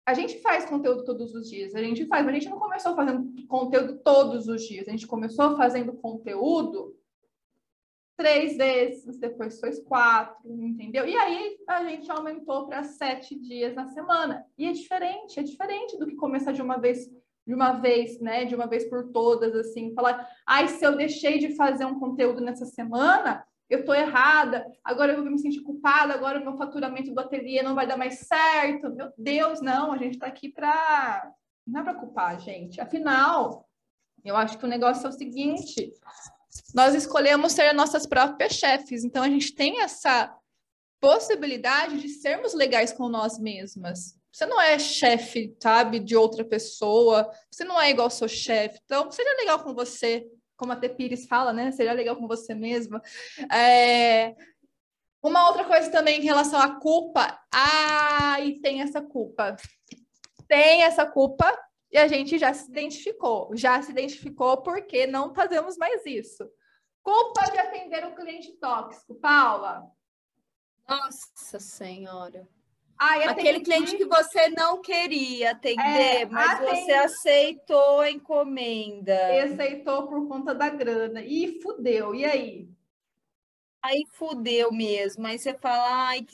a 0.06 0.14
gente 0.14 0.40
faz 0.40 0.66
conteúdo 0.66 1.06
todos 1.06 1.34
os 1.34 1.50
dias, 1.50 1.76
a 1.76 1.82
gente 1.82 2.06
faz, 2.06 2.26
mas 2.26 2.36
a 2.36 2.40
gente 2.40 2.50
não 2.50 2.60
começou 2.60 2.96
fazendo 2.96 3.32
conteúdo 3.48 4.00
todos 4.00 4.48
os 4.48 4.64
dias, 4.64 4.88
a 4.88 4.92
gente 4.92 5.08
começou 5.08 5.56
fazendo 5.56 5.94
conteúdo 5.94 6.96
três 8.18 8.56
vezes, 8.56 9.18
depois 9.18 9.60
foi 9.60 9.76
quatro, 9.82 10.48
entendeu? 10.62 11.08
E 11.08 11.16
aí 11.16 11.58
a 11.68 11.84
gente 11.84 12.12
aumentou 12.12 12.68
para 12.68 12.84
sete 12.84 13.34
dias 13.36 13.74
na 13.74 13.88
semana. 13.88 14.46
E 14.58 14.68
é 14.68 14.72
diferente, 14.72 15.40
é 15.40 15.44
diferente 15.44 15.98
do 15.98 16.06
que 16.06 16.16
começar 16.16 16.52
de 16.52 16.62
uma 16.62 16.78
vez, 16.78 17.10
de 17.46 17.54
uma 17.54 17.74
vez, 17.74 18.20
né? 18.20 18.46
De 18.46 18.56
uma 18.56 18.68
vez 18.68 18.90
por 18.90 19.12
todas, 19.12 19.56
assim, 19.56 19.94
falar, 19.94 20.28
ai, 20.46 20.68
se 20.68 20.86
eu 20.86 20.96
deixei 20.96 21.40
de 21.40 21.56
fazer 21.56 21.86
um 21.86 22.00
conteúdo 22.00 22.42
nessa 22.42 22.66
semana, 22.66 23.46
eu 23.70 23.80
estou 23.80 23.96
errada, 23.96 24.70
agora 24.84 25.14
eu 25.14 25.22
vou 25.22 25.32
me 25.32 25.40
sentir 25.40 25.62
culpada, 25.62 26.14
agora 26.14 26.40
o 26.40 26.44
meu 26.44 26.58
faturamento 26.58 27.14
do 27.14 27.20
ateliê 27.22 27.64
não 27.64 27.74
vai 27.74 27.88
dar 27.88 27.98
mais 27.98 28.20
certo. 28.20 28.90
Meu 28.90 29.12
Deus, 29.18 29.62
não, 29.62 29.94
a 29.94 29.98
gente 29.98 30.16
está 30.16 30.28
aqui 30.28 30.50
para. 30.50 31.32
Não 31.66 31.80
é 31.80 31.84
para 31.84 31.96
culpar, 31.96 32.40
gente. 32.40 32.82
Afinal, 32.82 33.66
eu 34.26 34.36
acho 34.36 34.58
que 34.58 34.66
o 34.66 34.68
negócio 34.68 35.06
é 35.06 35.10
o 35.10 35.14
seguinte: 35.14 35.94
nós 36.76 36.94
escolhemos 36.94 37.54
ser 37.54 37.74
nossas 37.74 38.06
próprias 38.06 38.54
chefes, 38.54 39.06
então 39.06 39.24
a 39.24 39.30
gente 39.30 39.56
tem 39.56 39.82
essa 39.82 40.36
possibilidade 41.00 42.00
de 42.00 42.10
sermos 42.10 42.54
legais 42.54 42.92
com 42.92 43.08
nós 43.08 43.40
mesmas. 43.40 44.21
Você 44.32 44.46
não 44.46 44.60
é 44.62 44.80
chefe, 44.80 45.56
sabe, 45.62 46.00
de 46.00 46.16
outra 46.16 46.46
pessoa, 46.46 47.30
você 47.50 47.64
não 47.64 47.80
é 47.80 47.90
igual 47.90 48.06
ao 48.06 48.12
seu 48.12 48.30
chefe, 48.30 48.80
então 48.86 49.12
seja 49.12 49.30
legal 49.38 49.62
com 49.62 49.74
você, 49.74 50.26
como 50.56 50.72
a 50.72 50.76
T. 50.76 50.90
Pires 50.90 51.26
fala, 51.26 51.52
né? 51.52 51.72
Seja 51.72 51.92
legal 51.92 52.16
com 52.16 52.28
você 52.28 52.54
mesma. 52.54 53.02
É... 53.52 54.36
Uma 55.22 55.48
outra 55.48 55.66
coisa 55.66 55.92
também 55.92 56.20
em 56.20 56.24
relação 56.24 56.60
à 56.60 56.80
culpa. 56.80 57.40
Ah, 57.54 58.40
e 58.40 58.60
tem 58.60 58.82
essa 58.82 59.02
culpa. 59.02 59.56
Tem 60.48 60.84
essa 60.84 61.06
culpa 61.06 61.46
e 61.92 61.98
a 61.98 62.08
gente 62.08 62.38
já 62.38 62.54
se 62.54 62.70
identificou. 62.70 63.52
Já 63.56 63.82
se 63.82 63.92
identificou 63.92 64.62
porque 64.62 65.06
não 65.06 65.34
fazemos 65.34 65.78
mais 65.78 66.06
isso. 66.06 66.50
Culpa 67.04 67.52
de 67.52 67.58
atender 67.58 68.06
um 68.06 68.16
cliente 68.16 68.52
tóxico, 68.54 69.16
Paula. 69.16 69.84
Nossa 70.88 71.60
Senhora. 71.60 72.48
Aquele 73.02 73.62
cliente 73.62 73.98
que 73.98 74.06
você 74.06 74.50
não 74.50 74.80
queria 74.80 75.52
atender, 75.52 76.22
é, 76.22 76.26
mas 76.26 76.62
atende... 76.62 76.82
você 76.82 76.92
aceitou 76.92 78.00
a 78.00 78.12
encomenda. 78.12 79.14
E 79.34 79.40
aceitou 79.40 80.08
por 80.08 80.28
conta 80.28 80.54
da 80.54 80.70
grana. 80.70 81.24
E 81.24 81.60
fudeu. 81.62 82.14
E 82.14 82.24
aí? 82.24 82.70
Aí 83.82 84.04
fudeu 84.12 84.72
mesmo. 84.72 85.26
Aí 85.26 85.40
você 85.40 85.52
fala, 85.56 86.10
ai, 86.10 86.28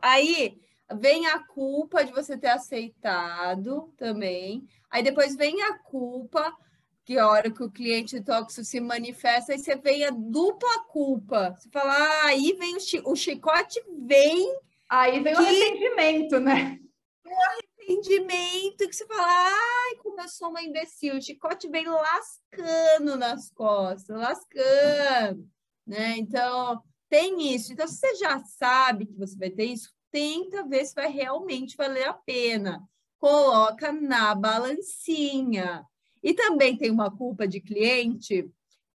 aí 0.00 0.60
vem 0.94 1.26
a 1.26 1.40
culpa 1.40 2.04
de 2.04 2.12
você 2.12 2.38
ter 2.38 2.50
aceitado 2.50 3.92
também. 3.96 4.64
Aí 4.88 5.02
depois 5.02 5.34
vem 5.34 5.60
a 5.62 5.76
culpa 5.78 6.56
que 7.04 7.18
a 7.18 7.26
hora 7.26 7.50
que 7.50 7.64
o 7.64 7.70
cliente 7.70 8.20
tóxico 8.20 8.64
se 8.64 8.78
manifesta, 8.78 9.52
aí 9.52 9.58
você 9.58 9.74
vem 9.74 10.04
a 10.04 10.10
dupla 10.10 10.84
culpa. 10.84 11.56
Você 11.58 11.68
fala, 11.68 11.92
ah, 11.92 12.26
aí 12.26 12.54
vem 12.56 12.76
o, 12.76 12.80
chi 12.80 13.02
o 13.04 13.16
chicote, 13.16 13.82
vem 14.06 14.56
Aí 14.92 15.20
vem 15.20 15.34
que... 15.34 15.40
o 15.40 15.42
arrependimento, 15.42 16.38
né? 16.38 16.78
O 17.24 17.30
arrependimento 17.30 18.86
que 18.86 18.92
você 18.92 19.06
fala, 19.06 19.22
ai, 19.26 19.96
como 20.02 20.20
eu 20.20 20.28
sou 20.28 20.50
uma 20.50 20.62
imbecil. 20.62 21.16
O 21.16 21.22
chicote 21.22 21.66
vem 21.66 21.86
lascando 21.86 23.16
nas 23.16 23.50
costas, 23.50 24.14
lascando, 24.14 25.48
né? 25.86 26.18
Então, 26.18 26.82
tem 27.08 27.54
isso. 27.54 27.72
Então, 27.72 27.88
se 27.88 27.96
você 27.96 28.16
já 28.16 28.38
sabe 28.40 29.06
que 29.06 29.14
você 29.14 29.34
vai 29.34 29.48
ter 29.48 29.64
isso, 29.64 29.90
tenta 30.10 30.62
ver 30.68 30.84
se 30.84 30.94
vai 30.94 31.10
realmente 31.10 31.74
valer 31.74 32.06
a 32.06 32.12
pena. 32.12 32.86
Coloca 33.18 33.90
na 33.92 34.34
balancinha. 34.34 35.86
E 36.22 36.34
também 36.34 36.76
tem 36.76 36.90
uma 36.90 37.10
culpa 37.10 37.48
de 37.48 37.62
cliente, 37.62 38.46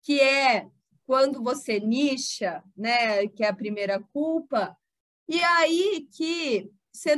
que 0.03 0.19
é 0.19 0.67
quando 1.07 1.41
você 1.41 1.79
nicha, 1.79 2.63
né, 2.75 3.27
que 3.29 3.43
é 3.43 3.47
a 3.47 3.55
primeira 3.55 3.99
culpa, 3.99 4.77
e 5.27 5.43
aí 5.43 6.07
que 6.11 6.71
você, 6.91 7.15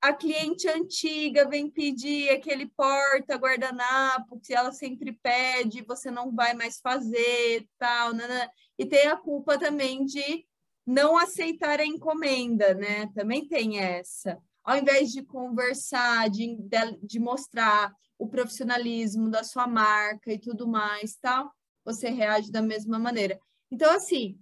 a 0.00 0.12
cliente 0.12 0.68
antiga 0.68 1.48
vem 1.48 1.70
pedir 1.70 2.28
aquele 2.28 2.66
porta 2.66 3.36
guardanapo 3.36 4.38
que 4.38 4.54
ela 4.54 4.70
sempre 4.70 5.12
pede, 5.12 5.82
você 5.82 6.10
não 6.10 6.30
vai 6.30 6.52
mais 6.54 6.78
fazer, 6.78 7.66
tal, 7.78 8.12
né, 8.12 8.28
né? 8.28 8.48
e 8.78 8.84
tem 8.84 9.06
a 9.08 9.16
culpa 9.16 9.58
também 9.58 10.04
de 10.04 10.44
não 10.86 11.16
aceitar 11.16 11.80
a 11.80 11.86
encomenda, 11.86 12.74
né? 12.74 13.06
Também 13.14 13.48
tem 13.48 13.78
essa. 13.78 14.38
Ao 14.62 14.76
invés 14.76 15.10
de 15.10 15.22
conversar, 15.22 16.28
de, 16.28 16.58
de 17.02 17.18
mostrar 17.18 17.94
o 18.18 18.28
profissionalismo 18.28 19.30
da 19.30 19.42
sua 19.42 19.66
marca 19.66 20.32
e 20.32 20.38
tudo 20.38 20.68
mais, 20.68 21.16
tal, 21.16 21.50
você 21.84 22.10
reage 22.10 22.52
da 22.52 22.62
mesma 22.62 22.98
maneira. 22.98 23.40
Então, 23.70 23.90
assim, 23.94 24.38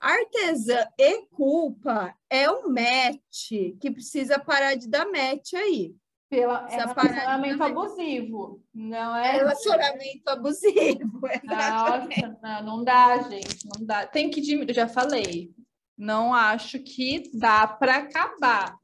Artesã 0.00 0.86
e 0.96 1.26
culpa 1.26 2.14
é 2.30 2.50
um 2.50 2.68
match 2.68 3.50
que 3.80 3.90
precisa 3.90 4.38
parar 4.38 4.76
de 4.76 4.88
dar 4.88 5.06
match 5.06 5.54
aí. 5.54 5.94
Pela, 6.30 6.68
é 6.70 6.76
relacionamento 6.76 7.62
abusivo, 7.64 8.62
não 8.74 9.16
é? 9.16 9.32
Relacionamento 9.32 10.28
abusivo, 10.28 11.20
Nossa, 11.42 12.38
não, 12.42 12.62
não 12.62 12.84
dá, 12.84 13.22
gente, 13.22 13.66
não 13.66 13.86
dá. 13.86 14.06
Tem 14.06 14.30
que 14.30 14.40
diminuir, 14.40 14.74
já 14.74 14.86
falei. 14.86 15.50
Não 15.96 16.34
acho 16.34 16.78
que 16.80 17.30
dá 17.34 17.66
para 17.66 17.96
acabar. 17.96 18.76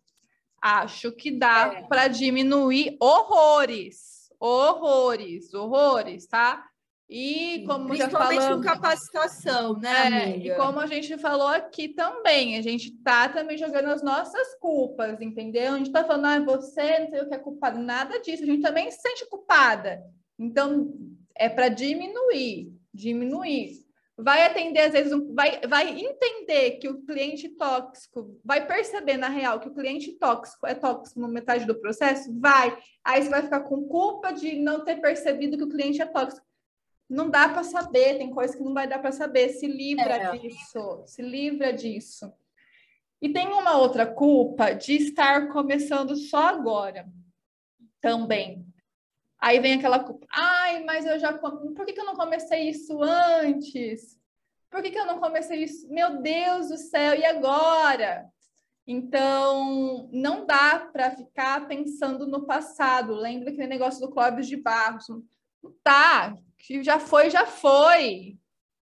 Acho 0.61 1.13
que 1.13 1.31
dá 1.31 1.75
é. 1.77 1.83
para 1.83 2.09
diminuir 2.09 2.97
horrores, 2.99 4.33
horrores, 4.41 5.53
horrores, 5.53 6.27
tá? 6.27 6.67
E 7.09 7.65
como 7.67 7.95
já 7.95 8.09
falamos, 8.09 8.47
com 8.47 8.61
capacitação, 8.63 9.79
né, 9.79 10.33
é? 10.33 10.37
E 10.39 10.55
como 10.57 10.81
a 10.81 10.87
gente 10.87 11.19
falou 11.19 11.49
aqui 11.49 11.89
também, 11.89 12.57
a 12.57 12.63
gente 12.63 12.91
tá 13.03 13.29
também 13.29 13.59
jogando 13.59 13.91
as 13.91 14.03
nossas 14.03 14.55
culpas, 14.59 15.21
entendeu? 15.21 15.75
A 15.75 15.79
gente 15.79 15.93
tá 15.93 16.03
falando, 16.03 16.27
ah, 16.27 16.41
você 16.41 17.01
não 17.01 17.11
sei 17.11 17.21
o 17.21 17.29
que 17.29 17.35
é 17.35 17.39
culpada, 17.39 17.79
nada 17.79 18.21
disso. 18.21 18.43
A 18.43 18.47
gente 18.47 18.63
também 18.63 18.91
se 18.91 19.01
sente 19.01 19.29
culpada. 19.29 20.03
Então, 20.39 20.95
é 21.37 21.49
para 21.49 21.69
diminuir, 21.69 22.73
diminuir. 22.93 23.85
Vai 24.17 24.47
atender, 24.47 24.81
às 24.81 24.93
vezes, 24.93 25.13
um, 25.13 25.35
vai, 25.35 25.61
vai 25.69 25.91
entender 25.91 26.79
que 26.79 26.89
o 26.89 27.05
cliente 27.05 27.49
tóxico, 27.51 28.41
vai 28.45 28.65
perceber, 28.67 29.17
na 29.17 29.29
real, 29.29 29.61
que 29.61 29.69
o 29.69 29.75
cliente 29.75 30.13
tóxico 30.13 30.67
é 30.67 30.75
tóxico 30.75 31.21
na 31.21 31.29
metade 31.29 31.67
do 31.67 31.75
processo? 31.75 32.33
Vai. 32.41 32.79
Aí 33.05 33.23
você 33.23 33.29
vai 33.29 33.43
ficar 33.43 33.61
com 33.61 33.87
culpa 33.89 34.33
de 34.33 34.55
não 34.57 34.85
ter 34.85 35.01
percebido 35.01 35.59
que 35.59 35.65
o 35.65 35.69
cliente 35.69 36.01
é 36.01 36.07
tóxico 36.07 36.47
não 37.09 37.29
dá 37.29 37.49
para 37.49 37.65
saber, 37.65 38.19
tem 38.19 38.31
coisas 38.31 38.57
que 38.57 38.63
não 38.63 38.75
vai 38.75 38.87
dar 38.87 38.99
para 38.99 39.13
saber. 39.13 39.51
Se 39.51 39.67
livra 39.67 40.17
é. 40.17 40.39
disso, 40.39 41.03
se 41.07 41.23
livra 41.23 41.73
disso. 41.73 42.33
E 43.21 43.29
tem 43.29 43.49
uma 43.49 43.79
outra 43.79 44.07
culpa 44.07 44.73
de 44.73 44.95
estar 44.95 45.49
começando 45.49 46.17
só 46.17 46.49
agora 46.49 47.07
também. 48.01 48.67
Aí 49.39 49.61
vem 49.61 49.75
aquela 49.75 49.99
culpa, 49.99 50.27
ai, 50.31 50.85
mas 50.85 51.05
eu 51.07 51.19
já. 51.19 51.33
Por 51.33 51.87
que, 51.87 51.93
que 51.93 52.01
eu 52.01 52.07
não 52.07 52.17
comecei 52.17 52.69
isso 52.69 53.03
antes? 53.03 54.19
Por 54.71 54.83
que, 54.83 54.91
que 54.91 54.99
eu 54.99 55.07
não 55.07 55.21
comecei 55.21 55.65
isso? 55.65 55.89
Meu 55.93 56.21
Deus 56.21 56.69
do 56.69 56.77
céu, 56.77 57.15
e 57.15 57.25
agora? 57.25 58.29
Então, 58.87 60.09
não 60.13 60.45
dá 60.45 60.81
para 60.93 61.11
ficar 61.13 61.67
pensando 61.67 62.27
no 62.27 62.45
passado. 62.45 63.15
Lembra 63.15 63.51
aquele 63.51 63.69
negócio 63.69 64.01
do 64.01 64.11
Clóvis 64.11 64.47
de 64.47 64.57
Barros? 64.57 65.07
Tá, 65.83 66.37
que 66.67 66.83
já 66.83 66.99
foi, 66.99 67.31
já 67.31 67.47
foi. 67.47 68.39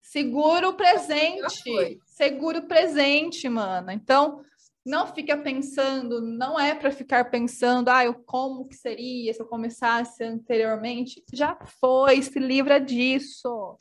Segura 0.02 0.68
o 0.68 0.74
presente. 0.74 2.00
Segura 2.06 2.60
o 2.60 2.68
presente, 2.68 3.48
mano. 3.48 3.92
Então, 3.92 4.42
não 4.86 5.08
fica 5.08 5.38
pensando, 5.38 6.22
não 6.22 6.60
é 6.60 6.76
para 6.76 6.92
ficar 6.92 7.30
pensando, 7.30 7.90
ah, 7.90 8.04
eu, 8.04 8.14
como 8.14 8.68
que 8.68 8.76
seria 8.76 9.34
se 9.34 9.42
eu 9.42 9.46
começasse 9.46 10.24
anteriormente. 10.24 11.24
Já 11.32 11.58
foi, 11.80 12.22
se 12.22 12.40
livra 12.40 12.80
disso. 12.80 13.78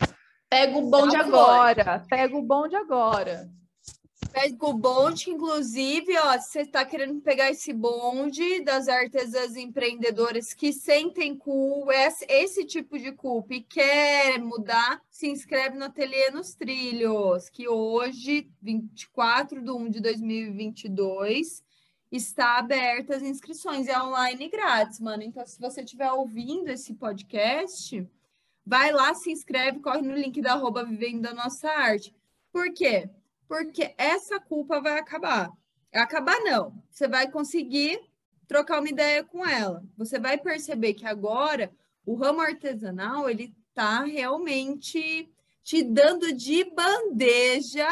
Pega 0.49 0.79
o 0.79 0.91
bonde 0.91 1.17
agora, 1.17 2.05
pega 2.09 2.37
o 2.37 2.43
bonde 2.43 2.77
agora. 2.77 3.49
Pega 4.33 4.67
o 4.67 4.73
bonde, 4.73 5.29
inclusive, 5.29 6.17
ó, 6.19 6.39
se 6.39 6.53
você 6.53 6.61
está 6.61 6.85
querendo 6.85 7.21
pegar 7.21 7.51
esse 7.51 7.73
bonde 7.73 8.61
das 8.61 8.87
artesãs 8.87 9.57
empreendedoras 9.57 10.55
que 10.55 10.73
sentem 10.73 11.37
culpa, 11.37 11.93
esse, 11.95 12.25
esse 12.29 12.65
tipo 12.65 12.97
de 12.97 13.11
culpa 13.11 13.55
e 13.55 13.61
quer 13.61 14.39
mudar, 14.39 15.03
se 15.11 15.29
inscreve 15.29 15.77
no 15.77 15.87
Ateliê 15.87 16.31
nos 16.31 16.55
Trilhos, 16.55 17.49
que 17.49 17.69
hoje, 17.69 18.49
24 18.63 19.63
de 19.63 19.71
1 19.71 19.91
de 19.91 20.01
2022, 20.01 21.65
está 22.13 22.59
aberta 22.59 23.17
as 23.17 23.23
inscrições, 23.23 23.89
é 23.89 24.01
online 24.01 24.49
grátis, 24.49 25.01
mano. 25.01 25.25
Então, 25.25 25.45
se 25.45 25.61
você 25.61 25.83
estiver 25.83 26.11
ouvindo 26.13 26.69
esse 26.69 26.95
podcast, 26.95 28.07
vai 28.65 28.93
lá, 28.93 29.13
se 29.13 29.31
inscreve, 29.33 29.81
corre 29.81 30.03
no 30.03 30.15
link 30.15 30.41
da 30.41 30.53
arroba 30.53 30.85
Vivendo 30.85 31.23
da 31.23 31.35
Nossa 31.35 31.69
Arte. 31.69 32.15
Por 32.53 32.73
quê? 32.73 33.11
Porque 33.51 33.93
essa 33.99 34.39
culpa 34.39 34.81
vai 34.81 34.97
acabar. 34.97 35.51
Acabar 35.93 36.39
não, 36.45 36.73
você 36.89 37.09
vai 37.09 37.29
conseguir 37.29 38.01
trocar 38.47 38.79
uma 38.79 38.89
ideia 38.89 39.25
com 39.25 39.45
ela. 39.45 39.83
Você 39.99 40.21
vai 40.21 40.39
perceber 40.39 40.95
que 40.95 41.05
agora 41.05 41.69
o 42.07 42.15
ramo 42.15 42.41
artesanal 42.41 43.29
ele 43.29 43.53
está 43.69 44.05
realmente 44.05 45.29
te 45.65 45.83
dando 45.83 46.33
de 46.33 46.63
bandeja 46.71 47.89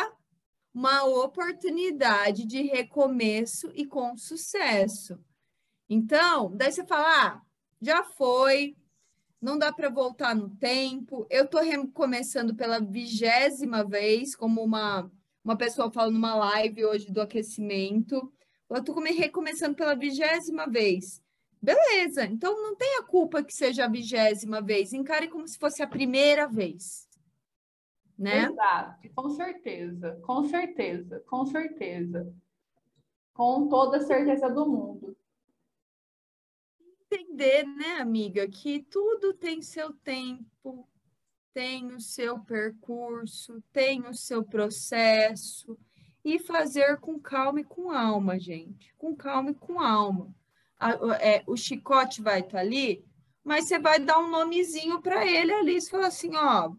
uma 0.72 1.02
oportunidade 1.02 2.46
de 2.46 2.62
recomeço 2.62 3.72
e 3.74 3.84
com 3.84 4.16
sucesso. 4.16 5.18
Então, 5.90 6.52
daí 6.54 6.70
você 6.70 6.86
fala, 6.86 7.26
ah, 7.26 7.42
já 7.82 8.04
foi, 8.04 8.76
não 9.42 9.58
dá 9.58 9.72
para 9.72 9.90
voltar 9.90 10.36
no 10.36 10.50
tempo. 10.50 11.26
Eu 11.28 11.46
estou 11.46 11.62
recomeçando 11.62 12.54
pela 12.54 12.78
vigésima 12.78 13.82
vez 13.82 14.36
como 14.36 14.62
uma 14.62 15.10
uma 15.48 15.56
pessoa 15.56 15.90
falando 15.90 16.12
numa 16.12 16.34
live 16.34 16.84
hoje 16.84 17.10
do 17.10 17.22
aquecimento. 17.22 18.30
Eu 18.68 18.76
estou 18.76 18.94
recomeçando 19.00 19.74
pela 19.74 19.94
vigésima 19.94 20.66
vez. 20.66 21.22
Beleza, 21.60 22.26
então 22.26 22.62
não 22.62 22.76
tenha 22.76 23.02
culpa 23.02 23.42
que 23.42 23.54
seja 23.54 23.86
a 23.86 23.88
vigésima 23.88 24.60
vez. 24.60 24.92
Encare 24.92 25.26
como 25.26 25.48
se 25.48 25.58
fosse 25.58 25.82
a 25.82 25.86
primeira 25.86 26.46
vez. 26.46 27.08
Né? 28.18 28.44
Exato, 28.44 29.08
com 29.14 29.30
certeza, 29.30 30.20
com 30.22 30.44
certeza, 30.44 31.20
com 31.20 31.46
certeza. 31.46 32.30
Com 33.32 33.68
toda 33.68 33.96
a 33.96 34.02
certeza 34.02 34.50
do 34.50 34.68
mundo. 34.68 35.16
Entender, 37.10 37.64
né, 37.64 38.00
amiga, 38.00 38.46
que 38.46 38.82
tudo 38.82 39.32
tem 39.32 39.62
seu 39.62 39.94
tempo, 39.94 40.86
tem 41.52 41.86
o 41.92 42.00
seu 42.00 42.38
percurso, 42.38 43.62
tem 43.72 44.06
o 44.06 44.14
seu 44.14 44.44
processo 44.44 45.78
e 46.24 46.38
fazer 46.38 46.98
com 46.98 47.18
calma 47.18 47.60
e 47.60 47.64
com 47.64 47.90
alma, 47.90 48.38
gente, 48.38 48.94
com 48.96 49.14
calma 49.16 49.50
e 49.50 49.54
com 49.54 49.80
alma. 49.80 50.34
A, 50.78 50.92
é, 51.20 51.42
o 51.46 51.56
chicote 51.56 52.22
vai 52.22 52.40
estar 52.40 52.52
tá 52.52 52.60
ali, 52.60 53.04
mas 53.42 53.66
você 53.66 53.78
vai 53.78 53.98
dar 53.98 54.18
um 54.18 54.30
nomezinho 54.30 55.00
para 55.00 55.26
ele 55.26 55.52
ali, 55.52 55.80
você 55.80 55.90
fala 55.90 56.06
assim, 56.08 56.36
ó, 56.36 56.72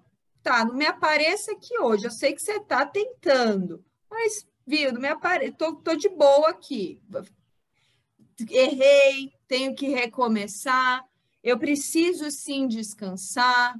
tá, 0.44 0.64
não 0.64 0.76
me 0.76 0.86
apareça 0.86 1.52
aqui 1.52 1.78
hoje, 1.80 2.06
eu 2.06 2.12
sei 2.12 2.34
que 2.34 2.42
você 2.42 2.54
está 2.54 2.86
tentando, 2.86 3.84
mas, 4.10 4.48
viu, 4.66 4.94
não 4.94 5.02
me 5.02 5.08
apareça, 5.08 5.54
tô, 5.54 5.76
tô 5.76 5.96
de 5.96 6.10
boa 6.10 6.50
aqui, 6.50 7.02
errei, 8.50 9.34
tenho 9.48 9.76
que 9.76 9.88
recomeçar, 9.88 11.04
eu 11.44 11.58
preciso 11.58 12.30
sim 12.30 12.68
descansar, 12.68 13.76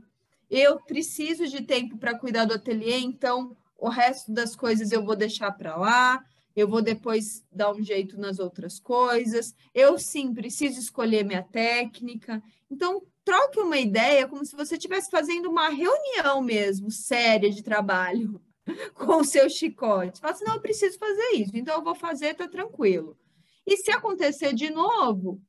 eu 0.50 0.80
preciso 0.80 1.48
de 1.48 1.62
tempo 1.62 1.98
para 1.98 2.18
cuidar 2.18 2.46
do 2.46 2.54
ateliê, 2.54 2.98
então 2.98 3.56
o 3.78 3.90
resto 3.90 4.32
das 4.32 4.56
coisas 4.56 4.92
eu 4.92 5.04
vou 5.04 5.16
deixar 5.16 5.52
para 5.52 5.76
lá, 5.76 6.24
eu 6.56 6.68
vou 6.68 6.82
depois 6.82 7.46
dar 7.52 7.72
um 7.72 7.82
jeito 7.82 8.20
nas 8.20 8.40
outras 8.40 8.80
coisas. 8.80 9.56
Eu 9.74 9.98
sim 9.98 10.34
preciso 10.34 10.80
escolher 10.80 11.24
minha 11.24 11.44
técnica. 11.44 12.42
Então, 12.70 13.02
troque 13.24 13.60
uma 13.60 13.78
ideia 13.78 14.28
como 14.28 14.44
se 14.44 14.56
você 14.56 14.76
estivesse 14.76 15.10
fazendo 15.10 15.50
uma 15.50 15.70
reunião 15.70 16.42
mesmo, 16.42 16.92
séria 16.92 17.50
de 17.50 17.64
trabalho 17.64 18.42
com 18.96 19.18
o 19.18 19.24
seu 19.24 19.50
chicote. 19.50 20.20
Fala 20.20 20.34
assim, 20.34 20.46
não, 20.46 20.56
eu 20.56 20.62
preciso 20.62 20.98
fazer 20.98 21.36
isso, 21.36 21.52
então 21.56 21.76
eu 21.76 21.84
vou 21.84 21.96
fazer, 21.96 22.34
tá 22.34 22.48
tranquilo. 22.48 23.18
E 23.66 23.78
se 23.78 23.92
acontecer 23.92 24.54
de 24.54 24.70
novo, 24.70 25.42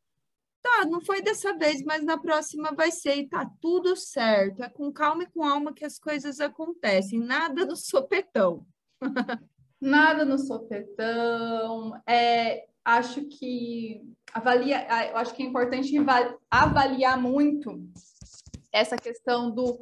Tá, 0.63 0.85
não 0.85 1.01
foi 1.01 1.23
dessa 1.23 1.57
vez, 1.57 1.83
mas 1.83 2.05
na 2.05 2.19
próxima 2.19 2.73
vai 2.73 2.91
ser 2.91 3.17
e 3.17 3.29
tá 3.29 3.51
tudo 3.61 3.97
certo. 3.97 4.63
É 4.63 4.69
com 4.69 4.93
calma 4.93 5.23
e 5.23 5.31
com 5.31 5.43
alma 5.43 5.73
que 5.73 5.85
as 5.85 5.99
coisas 5.99 6.39
acontecem, 6.39 7.19
nada 7.19 7.65
no 7.65 7.77
sopetão. 7.77 8.67
nada 9.81 10.25
no 10.25 10.39
sopetão. 10.39 11.99
É, 12.07 12.67
acho 12.85 13.25
que 13.25 14.03
avalia, 14.33 14.87
eu 15.11 15.17
acho 15.17 15.35
que 15.35 15.43
é 15.43 15.47
importante 15.47 15.95
avaliar 16.51 17.21
muito 17.21 17.89
essa 18.73 18.97
questão 18.97 19.51
do 19.51 19.81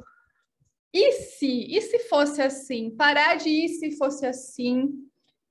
e 0.93 1.11
se, 1.11 1.67
e 1.69 1.81
se 1.81 1.99
fosse 2.07 2.41
assim, 2.41 2.89
parar 2.89 3.35
de 3.35 3.49
ir 3.49 3.69
se 3.69 3.95
fosse 3.95 4.25
assim, 4.25 4.89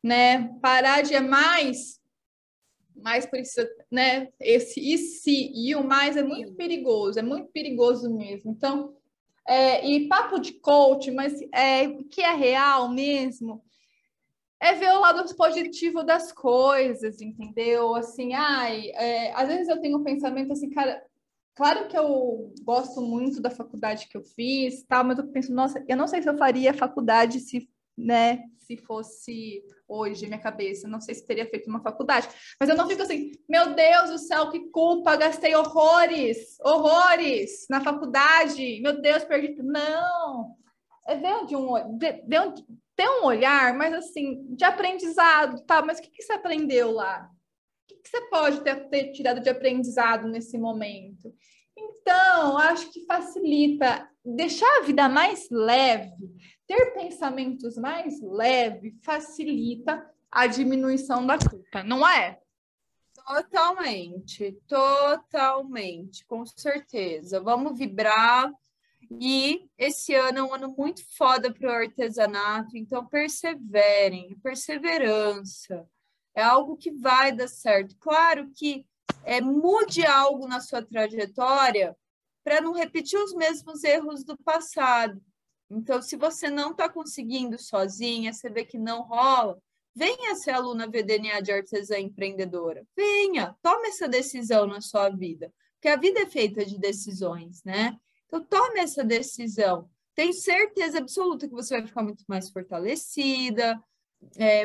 né? 0.03 0.49
Parar 0.61 1.03
de 1.03 1.15
é 1.15 1.21
mais 1.21 2.01
mais 3.03 3.27
precisa, 3.27 3.69
né? 3.91 4.29
Esse 4.41 4.81
e 4.81 4.99
se 4.99 5.53
e 5.55 5.75
o 5.75 5.85
mais 5.85 6.17
é 6.17 6.23
muito 6.23 6.55
perigoso, 6.55 7.19
é 7.19 7.23
muito 7.23 7.51
perigoso 7.53 8.15
mesmo. 8.15 8.51
Então, 8.51 8.95
é, 9.47 9.87
e 9.87 10.09
papo 10.09 10.39
de 10.39 10.53
coach, 10.55 11.11
mas 11.11 11.41
é 11.55 11.89
que 12.11 12.21
é 12.21 12.35
real 12.35 12.89
mesmo, 12.91 13.63
é 14.61 14.75
ver 14.75 14.91
o 14.91 15.01
lado 15.01 15.35
positivo 15.37 16.03
das 16.03 16.33
coisas, 16.33 17.21
entendeu? 17.21 17.95
Assim, 17.95 18.35
ai, 18.35 18.91
é, 18.91 19.33
às 19.33 19.49
vezes 19.49 19.69
eu 19.69 19.81
tenho 19.81 19.99
um 19.99 20.05
pensamento 20.05 20.53
assim, 20.53 20.69
cara, 20.71 21.03
claro 21.55 21.89
que 21.89 21.97
eu 21.97 22.53
gosto 22.63 23.01
muito 23.01 23.41
da 23.41 23.51
faculdade 23.51 24.09
que 24.09 24.17
eu 24.17 24.23
fiz, 24.23 24.85
tal, 24.85 25.05
mas 25.05 25.19
eu 25.19 25.29
penso, 25.29 25.53
nossa, 25.53 25.83
eu 25.89 25.97
não 25.97 26.07
sei 26.07 26.23
se 26.23 26.29
eu 26.29 26.37
faria 26.37 26.75
faculdade 26.75 27.41
se 27.41 27.69
né, 27.99 28.45
se 28.59 28.77
fosse 28.77 29.65
hoje 29.89 30.27
minha 30.27 30.39
cabeça, 30.39 30.87
não 30.87 31.01
sei 31.01 31.15
se 31.15 31.27
teria 31.27 31.49
feito 31.49 31.69
uma 31.69 31.81
faculdade, 31.81 32.29
mas 32.61 32.69
eu 32.69 32.77
não 32.77 32.87
fico 32.87 33.03
assim, 33.03 33.33
meu 33.49 33.75
Deus 33.75 34.11
do 34.11 34.19
céu, 34.19 34.51
que 34.51 34.71
culpa, 34.71 35.17
gastei 35.17 35.55
horrores, 35.57 36.59
horrores 36.61 37.67
na 37.69 37.81
faculdade, 37.81 38.81
meu 38.81 39.01
Deus, 39.01 39.25
perdi. 39.25 39.61
Não, 39.63 40.57
é 41.09 41.17
ver 41.17 41.47
de 41.47 41.57
um, 41.57 41.97
de, 41.97 42.13
de 42.13 42.39
um, 42.39 42.55
ter 42.95 43.09
um 43.09 43.25
olhar, 43.25 43.75
mas 43.75 43.95
assim, 43.95 44.47
de 44.55 44.65
aprendizado, 44.65 45.65
tá, 45.65 45.83
mas 45.83 45.99
o 45.99 46.03
que, 46.03 46.11
que 46.11 46.23
você 46.23 46.35
aprendeu 46.35 46.93
lá? 46.93 47.29
O 47.85 47.89
que, 47.89 48.03
que 48.03 48.09
você 48.09 48.21
pode 48.29 48.61
ter, 48.61 48.89
ter 48.91 49.13
tirado 49.13 49.41
de 49.41 49.49
aprendizado 49.49 50.29
nesse 50.29 50.59
momento? 50.59 51.35
Então, 51.77 52.59
acho 52.59 52.93
que 52.93 53.07
facilita 53.07 54.09
deixar 54.25 54.67
a 54.79 54.83
vida 54.83 55.09
mais 55.09 55.49
leve, 55.51 56.29
ter 56.69 56.93
pensamentos 56.93 57.79
mais 57.79 58.21
leves 58.21 58.95
facilita 59.03 60.09
a 60.31 60.47
diminuição 60.47 61.27
da 61.27 61.39
culpa, 61.39 61.83
não 61.83 62.07
é? 62.07 62.39
Totalmente, 63.15 64.53
totalmente, 64.67 66.25
com 66.27 66.45
certeza. 66.45 67.41
Vamos 67.41 67.79
vibrar. 67.79 68.53
E 69.11 69.67
esse 69.79 70.15
ano 70.15 70.39
é 70.39 70.43
um 70.43 70.55
ano 70.55 70.75
muito 70.77 71.03
foda 71.17 71.53
para 71.53 71.71
o 71.71 71.75
artesanato, 71.75 72.77
então 72.77 73.07
perseverem, 73.07 74.39
perseverança. 74.43 75.89
É 76.35 76.43
algo 76.43 76.77
que 76.77 76.91
vai 76.91 77.33
dar 77.33 77.49
certo. 77.49 77.97
Claro 77.99 78.51
que 78.55 78.87
é, 79.25 79.41
mude 79.41 80.05
algo 80.05 80.47
na 80.47 80.61
sua 80.61 80.83
trajetória 80.83 81.97
para 82.45 82.61
não 82.61 82.73
repetir 82.73 83.19
os 83.19 83.35
mesmos 83.35 83.83
erros 83.85 84.23
do 84.25 84.37
passado. 84.39 85.21
Então, 85.71 86.01
se 86.01 86.17
você 86.17 86.49
não 86.49 86.71
está 86.71 86.89
conseguindo 86.89 87.59
sozinha, 87.59 88.33
você 88.33 88.49
vê 88.49 88.65
que 88.65 88.79
não 88.79 89.03
rola, 89.03 89.59
venha 89.95 90.35
ser 90.35 90.53
aluna 90.53 90.87
VDNA 90.87 91.43
de 91.43 91.53
artesã 91.53 91.99
empreendedora. 91.99 92.87
Venha, 92.97 93.55
tome 93.63 93.89
essa 93.89 94.09
decisão 94.09 94.67
na 94.67 94.81
sua 94.81 95.11
vida, 95.11 95.53
porque 95.75 95.89
a 95.89 95.97
vida 95.97 96.21
é 96.21 96.27
feita 96.27 96.65
de 96.65 96.79
decisões, 96.79 97.63
né? 97.65 97.97
Então, 98.27 98.43
tome 98.45 98.81
essa 98.81 99.05
decisão. 99.05 99.89
Tenho 100.15 100.33
certeza 100.33 100.99
absoluta 100.99 101.47
que 101.47 101.55
você 101.55 101.79
vai 101.79 101.87
ficar 101.87 102.03
muito 102.03 102.25
mais 102.27 102.51
fortalecida, 102.51 103.81
é, 104.37 104.65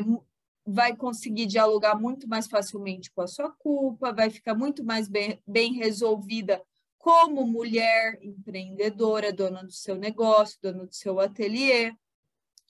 vai 0.66 0.96
conseguir 0.96 1.46
dialogar 1.46 1.96
muito 2.00 2.28
mais 2.28 2.48
facilmente 2.48 3.12
com 3.12 3.22
a 3.22 3.28
sua 3.28 3.52
culpa, 3.52 4.14
vai 4.14 4.30
ficar 4.30 4.56
muito 4.56 4.84
mais 4.84 5.08
bem, 5.08 5.42
bem 5.46 5.74
resolvida 5.74 6.62
como 7.04 7.46
mulher 7.46 8.18
empreendedora, 8.22 9.34
dona 9.34 9.62
do 9.62 9.74
seu 9.74 9.94
negócio, 9.94 10.58
dona 10.62 10.86
do 10.86 10.96
seu 10.96 11.20
ateliê, 11.20 11.94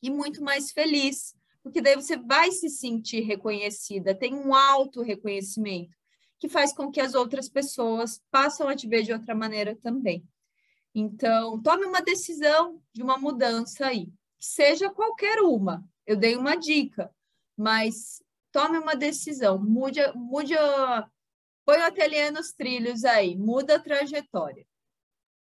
e 0.01 0.09
muito 0.09 0.43
mais 0.43 0.71
feliz, 0.71 1.35
porque 1.61 1.79
daí 1.79 1.95
você 1.95 2.17
vai 2.17 2.51
se 2.51 2.67
sentir 2.67 3.19
reconhecida, 3.21 4.15
tem 4.15 4.33
um 4.33 4.55
auto 4.55 5.03
reconhecimento 5.03 5.95
que 6.39 6.49
faz 6.49 6.73
com 6.73 6.89
que 6.89 6.99
as 6.99 7.13
outras 7.13 7.47
pessoas 7.47 8.23
passam 8.31 8.67
a 8.67 8.75
te 8.75 8.87
ver 8.87 9.03
de 9.03 9.13
outra 9.13 9.35
maneira 9.35 9.75
também. 9.75 10.27
Então, 10.95 11.61
tome 11.61 11.85
uma 11.85 12.01
decisão 12.01 12.81
de 12.91 13.03
uma 13.03 13.19
mudança 13.19 13.85
aí, 13.85 14.11
seja 14.39 14.89
qualquer 14.89 15.41
uma. 15.41 15.87
Eu 16.07 16.17
dei 16.17 16.35
uma 16.35 16.55
dica, 16.55 17.13
mas 17.55 18.19
tome 18.51 18.79
uma 18.79 18.95
decisão, 18.95 19.59
mude, 19.59 19.99
mude 20.15 20.57
a, 20.57 21.07
põe 21.65 21.77
o 21.79 21.85
ateliê 21.85 22.31
nos 22.31 22.51
trilhos 22.51 23.03
aí, 23.05 23.35
muda 23.35 23.75
a 23.75 23.79
trajetória. 23.79 24.65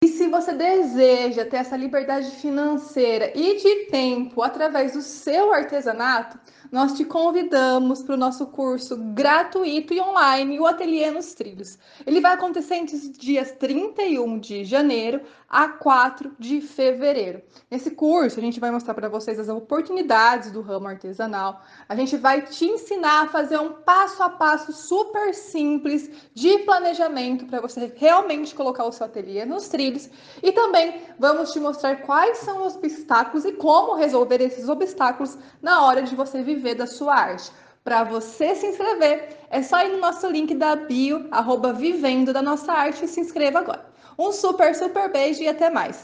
E 0.04 0.08
se 0.08 0.28
você 0.28 0.54
deseja 0.54 1.46
ter 1.46 1.58
essa 1.58 1.76
liberdade 1.76 2.30
financeira 2.30 3.32
e 3.36 3.56
de 3.56 3.86
tempo 3.86 4.44
através 4.44 4.94
do 4.94 5.02
seu 5.02 5.52
artesanato, 5.52 6.40
nós 6.72 6.94
te 6.94 7.04
convidamos 7.06 8.04
para 8.04 8.14
o 8.14 8.18
nosso 8.18 8.46
curso 8.48 8.98
gratuito 9.14 9.94
e 9.94 10.02
online, 10.02 10.60
o 10.60 10.68
Ateliê 10.68 11.10
nos 11.10 11.34
Trilhos. 11.34 11.80
Ele 12.06 12.22
vai 12.22 12.34
acontecer 12.34 12.76
entre 12.76 12.96
os 12.96 13.18
dias 13.18 13.54
31 13.54 14.38
de 14.38 14.64
janeiro 14.64 15.22
a 15.50 15.68
4 15.70 16.36
de 16.40 16.62
fevereiro. 16.62 17.42
Nesse 17.70 17.92
curso, 17.92 18.40
a 18.40 18.42
gente 18.42 18.60
vai 18.60 18.72
mostrar 18.72 18.94
para 18.94 19.10
vocês 19.10 19.40
as 19.40 19.48
oportunidades 19.48 20.52
do 20.52 20.62
ramo 20.62 20.88
artesanal. 20.88 21.62
A 21.88 21.96
gente 21.96 22.18
vai 22.18 22.42
te 22.42 22.66
ensinar 22.66 23.24
a 23.24 23.28
fazer 23.28 23.58
um 23.60 23.74
passo 23.74 24.22
a 24.24 24.30
passo 24.30 24.74
super 24.74 25.34
simples 25.34 26.10
de 26.34 26.60
planejamento 26.60 27.46
para 27.46 27.62
você 27.62 27.92
realmente 27.96 28.56
colocar 28.56 28.86
o 28.86 28.92
seu 28.92 29.06
ateliê 29.06 29.46
nos 29.46 29.68
trilhos. 29.68 30.10
E 30.42 30.52
também 30.52 31.02
vamos 31.20 31.52
te 31.52 31.60
mostrar 31.60 31.98
quais 31.98 32.40
são 32.40 32.66
os 32.66 32.76
obstáculos 32.76 33.46
e 33.46 33.54
como 33.54 33.96
resolver 33.96 34.42
esses 34.42 34.68
obstáculos 34.68 35.38
na 35.62 35.86
hora 35.86 36.02
de 36.02 36.16
você 36.16 36.42
viver 36.42 36.76
da 36.76 36.88
sua 36.88 37.16
arte. 37.16 37.52
Para 37.84 38.04
você 38.04 38.56
se 38.56 38.66
inscrever, 38.66 39.38
é 39.48 39.62
só 39.62 39.86
ir 39.86 39.92
no 39.92 40.00
nosso 40.00 40.28
link 40.28 40.56
da 40.56 40.76
bio, 40.76 41.28
arroba 41.30 41.72
vivendo 41.72 42.34
da 42.34 42.42
nossa 42.42 42.74
arte 42.74 43.06
e 43.06 43.08
se 43.08 43.20
inscreva 43.20 43.60
agora. 43.60 43.95
Um 44.18 44.32
super, 44.32 44.74
super 44.76 45.10
beijo 45.12 45.42
e 45.44 45.48
até 45.48 45.70
mais! 45.70 46.04